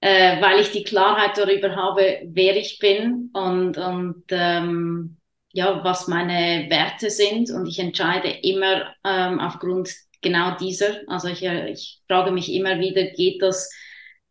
Äh, 0.00 0.40
weil 0.42 0.60
ich 0.60 0.70
die 0.70 0.84
Klarheit 0.84 1.38
darüber 1.38 1.74
habe, 1.74 2.20
wer 2.26 2.56
ich 2.56 2.78
bin 2.78 3.30
und, 3.32 3.78
und 3.78 4.24
ähm, 4.28 5.16
ja, 5.54 5.82
was 5.84 6.08
meine 6.08 6.66
Werte 6.68 7.10
sind. 7.10 7.50
Und 7.50 7.66
ich 7.66 7.78
entscheide 7.78 8.28
immer 8.28 8.92
ähm, 9.04 9.38
aufgrund 9.38 9.88
genau 10.20 10.56
dieser. 10.56 10.96
Also 11.06 11.28
ich, 11.28 11.42
äh, 11.44 11.70
ich 11.70 12.00
frage 12.08 12.32
mich 12.32 12.52
immer 12.52 12.80
wieder, 12.80 13.04
geht 13.04 13.40
das 13.40 13.70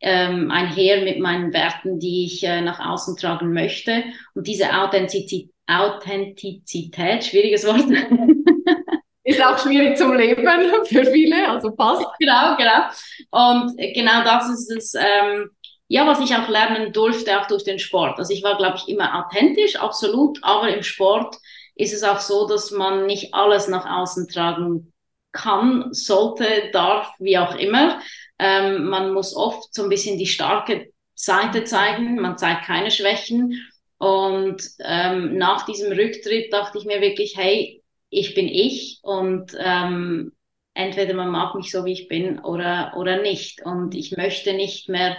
ähm, 0.02 0.52
einher 0.52 1.02
mit 1.02 1.20
meinen 1.20 1.54
Werten, 1.54 1.98
die 1.98 2.26
ich 2.26 2.44
äh, 2.44 2.60
nach 2.60 2.86
außen 2.86 3.16
tragen 3.16 3.54
möchte. 3.54 4.04
Und 4.36 4.48
diese 4.48 4.76
Authentizität, 4.78 5.50
Authentizität 5.66 7.24
schwieriges 7.24 7.66
Wort. 7.66 7.86
Ist 9.24 9.42
auch 9.42 9.58
schwierig 9.58 9.98
zum 9.98 10.14
Leben 10.18 10.46
für 10.84 11.06
viele, 11.06 11.48
also 11.48 11.72
passt. 11.72 12.06
Genau, 12.20 12.58
genau. 12.58 12.90
Und 13.32 13.78
genau 13.78 14.22
das 14.26 14.50
ist 14.50 14.70
es, 14.70 14.94
ähm, 14.96 15.50
ja, 15.88 16.08
was 16.08 16.20
ich 16.20 16.36
auch 16.36 16.48
lernen 16.50 16.94
durfte, 16.94 17.40
auch 17.40 17.48
durch 17.48 17.64
den 17.64 17.80
Sport. 17.80 18.18
Also 18.18 18.34
ich 18.34 18.44
war, 18.44 18.58
glaube 18.58 18.78
ich, 18.78 18.88
immer 18.88 19.26
authentisch, 19.26 19.76
absolut, 19.76 20.40
aber 20.42 20.74
im 20.76 20.84
Sport 20.84 21.38
ist 21.76 21.94
es 21.94 22.04
auch 22.04 22.20
so, 22.20 22.48
dass 22.48 22.72
man 22.72 23.06
nicht 23.06 23.34
alles 23.34 23.68
nach 23.68 23.86
außen 23.86 24.28
tragen 24.28 24.94
kann, 25.32 25.92
sollte, 25.92 26.70
darf, 26.72 27.12
wie 27.20 27.38
auch 27.38 27.56
immer. 27.56 28.00
Ähm, 28.40 28.86
man 28.86 29.14
muss 29.14 29.36
oft 29.36 29.74
so 29.74 29.84
ein 29.84 29.90
bisschen 29.90 30.18
die 30.18 30.28
starke 30.28 30.92
Seite 31.16 31.64
zeigen, 31.64 32.16
man 32.16 32.38
zeigt 32.38 32.66
keine 32.66 32.92
Schwächen. 32.92 33.60
Und 33.98 34.62
ähm, 34.80 35.38
nach 35.38 35.66
diesem 35.66 35.92
Rücktritt 35.92 36.52
dachte 36.52 36.78
ich 36.78 36.86
mir 36.86 37.02
wirklich, 37.02 37.38
hey, 37.38 37.82
ich 38.10 38.36
bin 38.36 38.48
ich 38.48 39.00
und 39.02 39.56
ähm, 39.60 40.34
entweder 40.74 41.14
man 41.14 41.30
mag 41.30 41.56
mich 41.56 41.72
so, 41.72 41.86
wie 41.86 41.94
ich 41.94 42.08
bin 42.08 42.40
oder, 42.40 42.94
oder 42.98 43.22
nicht. 43.22 43.66
Und 43.66 43.96
ich 43.96 44.16
möchte 44.16 44.54
nicht 44.54 44.90
mehr 44.90 45.18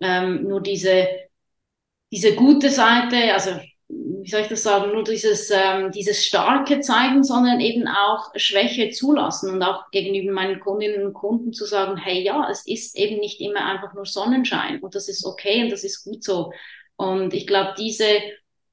ähm, 0.00 0.44
nur 0.48 0.60
diese, 0.60 1.06
diese 2.10 2.34
gute 2.34 2.70
Seite, 2.70 3.32
also 3.32 3.52
wie 4.22 4.28
soll 4.28 4.42
ich 4.42 4.48
das 4.48 4.62
sagen, 4.62 4.92
nur 4.92 5.02
dieses, 5.02 5.50
ähm, 5.50 5.90
dieses 5.92 6.24
starke 6.24 6.80
zeigen, 6.80 7.24
sondern 7.24 7.60
eben 7.60 7.88
auch 7.88 8.30
Schwäche 8.36 8.90
zulassen 8.90 9.50
und 9.52 9.62
auch 9.62 9.90
gegenüber 9.90 10.32
meinen 10.32 10.60
Kundinnen 10.60 11.06
und 11.06 11.12
Kunden 11.14 11.52
zu 11.52 11.64
sagen, 11.64 11.96
hey, 11.96 12.22
ja, 12.22 12.48
es 12.50 12.66
ist 12.66 12.96
eben 12.96 13.18
nicht 13.18 13.40
immer 13.40 13.64
einfach 13.64 13.94
nur 13.94 14.06
Sonnenschein 14.06 14.80
und 14.80 14.94
das 14.94 15.08
ist 15.08 15.24
okay 15.24 15.64
und 15.64 15.70
das 15.70 15.84
ist 15.84 16.04
gut 16.04 16.22
so. 16.22 16.52
Und 16.96 17.32
ich 17.32 17.46
glaube, 17.46 17.74
diese, 17.78 18.04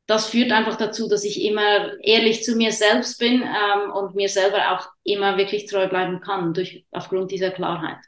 das 0.06 0.28
führt 0.28 0.52
einfach 0.52 0.76
dazu, 0.76 1.08
dass 1.08 1.24
ich 1.24 1.44
immer 1.44 1.98
ehrlich 2.04 2.44
zu 2.44 2.56
mir 2.56 2.72
selbst 2.72 3.18
bin 3.18 3.42
ähm, 3.42 3.92
und 3.92 4.16
mir 4.16 4.30
selber 4.30 4.74
auch 4.74 4.90
immer 5.04 5.38
wirklich 5.38 5.66
treu 5.66 5.88
bleiben 5.88 6.20
kann 6.20 6.54
durch 6.54 6.86
aufgrund 6.92 7.32
dieser 7.32 7.52
Klarheit. 7.52 8.00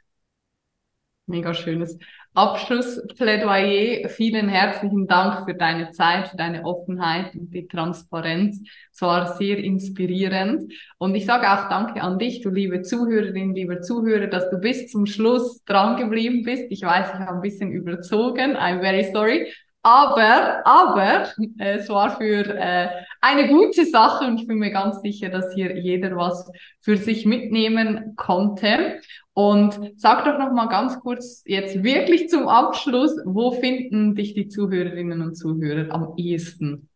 Mega 1.26 1.54
schönes. 1.54 1.96
Abschlussplädoyer. 2.34 4.08
Vielen 4.08 4.48
herzlichen 4.48 5.06
Dank 5.08 5.44
für 5.44 5.54
deine 5.54 5.90
Zeit, 5.90 6.28
für 6.28 6.36
deine 6.36 6.64
Offenheit 6.64 7.34
und 7.34 7.52
die 7.52 7.66
Transparenz. 7.66 8.62
Es 8.92 9.02
war 9.02 9.36
sehr 9.36 9.58
inspirierend. 9.58 10.72
Und 10.98 11.14
ich 11.16 11.26
sage 11.26 11.50
auch 11.50 11.68
Danke 11.68 12.00
an 12.02 12.18
dich, 12.18 12.40
du 12.40 12.50
liebe 12.50 12.82
Zuhörerin, 12.82 13.54
lieber 13.54 13.80
Zuhörer, 13.80 14.28
dass 14.28 14.48
du 14.48 14.58
bis 14.58 14.88
zum 14.88 15.06
Schluss 15.06 15.64
dran 15.64 15.96
geblieben 15.96 16.44
bist. 16.44 16.66
Ich 16.70 16.82
weiß, 16.82 17.08
ich 17.14 17.20
habe 17.20 17.36
ein 17.36 17.40
bisschen 17.40 17.72
überzogen. 17.72 18.56
I'm 18.56 18.80
very 18.80 19.10
sorry. 19.12 19.52
Aber, 19.82 20.60
aber 20.66 21.28
äh, 21.58 21.78
es 21.78 21.88
war 21.88 22.16
für 22.18 22.46
äh, 22.46 22.88
eine 23.22 23.48
gute 23.48 23.86
Sache 23.86 24.26
und 24.26 24.38
ich 24.38 24.46
bin 24.46 24.58
mir 24.58 24.70
ganz 24.70 25.00
sicher, 25.00 25.30
dass 25.30 25.54
hier 25.54 25.78
jeder 25.78 26.16
was 26.16 26.50
für 26.80 26.98
sich 26.98 27.24
mitnehmen 27.24 28.14
konnte. 28.16 29.00
Und 29.40 29.92
sag 29.96 30.26
doch 30.26 30.38
noch 30.38 30.52
mal 30.52 30.66
ganz 30.66 31.00
kurz 31.00 31.42
jetzt 31.46 31.82
wirklich 31.82 32.28
zum 32.28 32.46
Abschluss, 32.46 33.12
wo 33.24 33.52
finden 33.52 34.14
dich 34.14 34.34
die 34.34 34.48
Zuhörerinnen 34.48 35.22
und 35.22 35.34
Zuhörer 35.34 35.90
am 35.94 36.12
ehesten? 36.18 36.90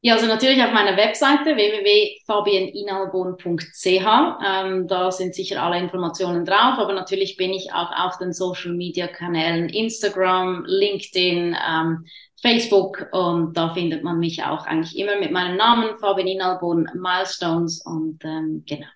Ja, 0.00 0.14
also 0.14 0.26
natürlich 0.26 0.60
auf 0.64 0.72
meiner 0.72 0.96
Webseite 0.96 1.54
www.fabieninalbon.ch. 1.54 3.86
Ähm, 3.86 4.88
da 4.88 5.12
sind 5.12 5.36
sicher 5.36 5.62
alle 5.62 5.78
Informationen 5.78 6.44
drauf, 6.44 6.78
aber 6.78 6.92
natürlich 6.92 7.36
bin 7.36 7.52
ich 7.52 7.72
auch 7.72 7.92
auf 7.92 8.18
den 8.18 8.32
Social 8.32 8.72
Media 8.72 9.06
Kanälen 9.06 9.68
Instagram, 9.68 10.64
LinkedIn, 10.66 11.54
ähm, 11.54 12.04
Facebook 12.42 13.06
und 13.12 13.56
da 13.56 13.72
findet 13.74 14.02
man 14.02 14.18
mich 14.18 14.42
auch 14.42 14.66
eigentlich 14.66 14.98
immer 14.98 15.20
mit 15.20 15.30
meinem 15.30 15.56
Namen 15.56 15.96
Fabien 15.98 16.26
Inalbon 16.26 16.88
Milestones 16.94 17.80
und 17.84 18.24
ähm, 18.24 18.64
genau. 18.66 18.88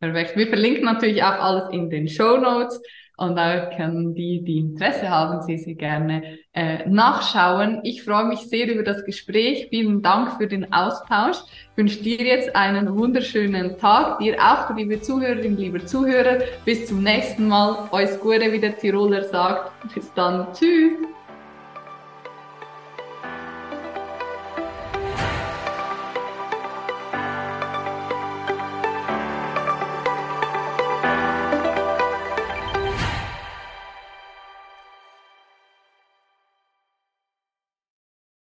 Perfekt. 0.00 0.36
Wir 0.36 0.48
verlinken 0.48 0.84
natürlich 0.84 1.22
auch 1.22 1.40
alles 1.40 1.70
in 1.72 1.88
den 1.90 2.08
Show 2.08 2.36
Notes. 2.36 2.80
Und 3.18 3.34
da 3.34 3.70
können 3.74 4.14
die, 4.14 4.44
die 4.44 4.58
Interesse 4.58 5.08
haben, 5.08 5.40
sie 5.40 5.56
sehr 5.56 5.74
gerne 5.74 6.38
äh, 6.52 6.86
nachschauen. 6.86 7.80
Ich 7.82 8.02
freue 8.02 8.26
mich 8.26 8.40
sehr 8.40 8.70
über 8.70 8.82
das 8.82 9.06
Gespräch. 9.06 9.68
Vielen 9.70 10.02
Dank 10.02 10.36
für 10.36 10.46
den 10.46 10.70
Austausch. 10.70 11.38
Ich 11.70 11.76
wünsche 11.78 12.02
dir 12.02 12.22
jetzt 12.22 12.54
einen 12.54 12.94
wunderschönen 12.94 13.78
Tag. 13.78 14.18
Dir 14.18 14.36
auch, 14.38 14.76
liebe 14.76 15.00
Zuhörerinnen, 15.00 15.56
liebe 15.56 15.82
Zuhörer. 15.86 16.40
Bis 16.66 16.86
zum 16.86 17.02
nächsten 17.02 17.48
Mal. 17.48 17.88
Euch 17.90 18.20
Gute, 18.20 18.52
wie 18.52 18.60
der 18.60 18.76
Tiroler 18.76 19.24
sagt. 19.24 19.72
Bis 19.94 20.12
dann. 20.12 20.48
Tschüss. 20.52 21.15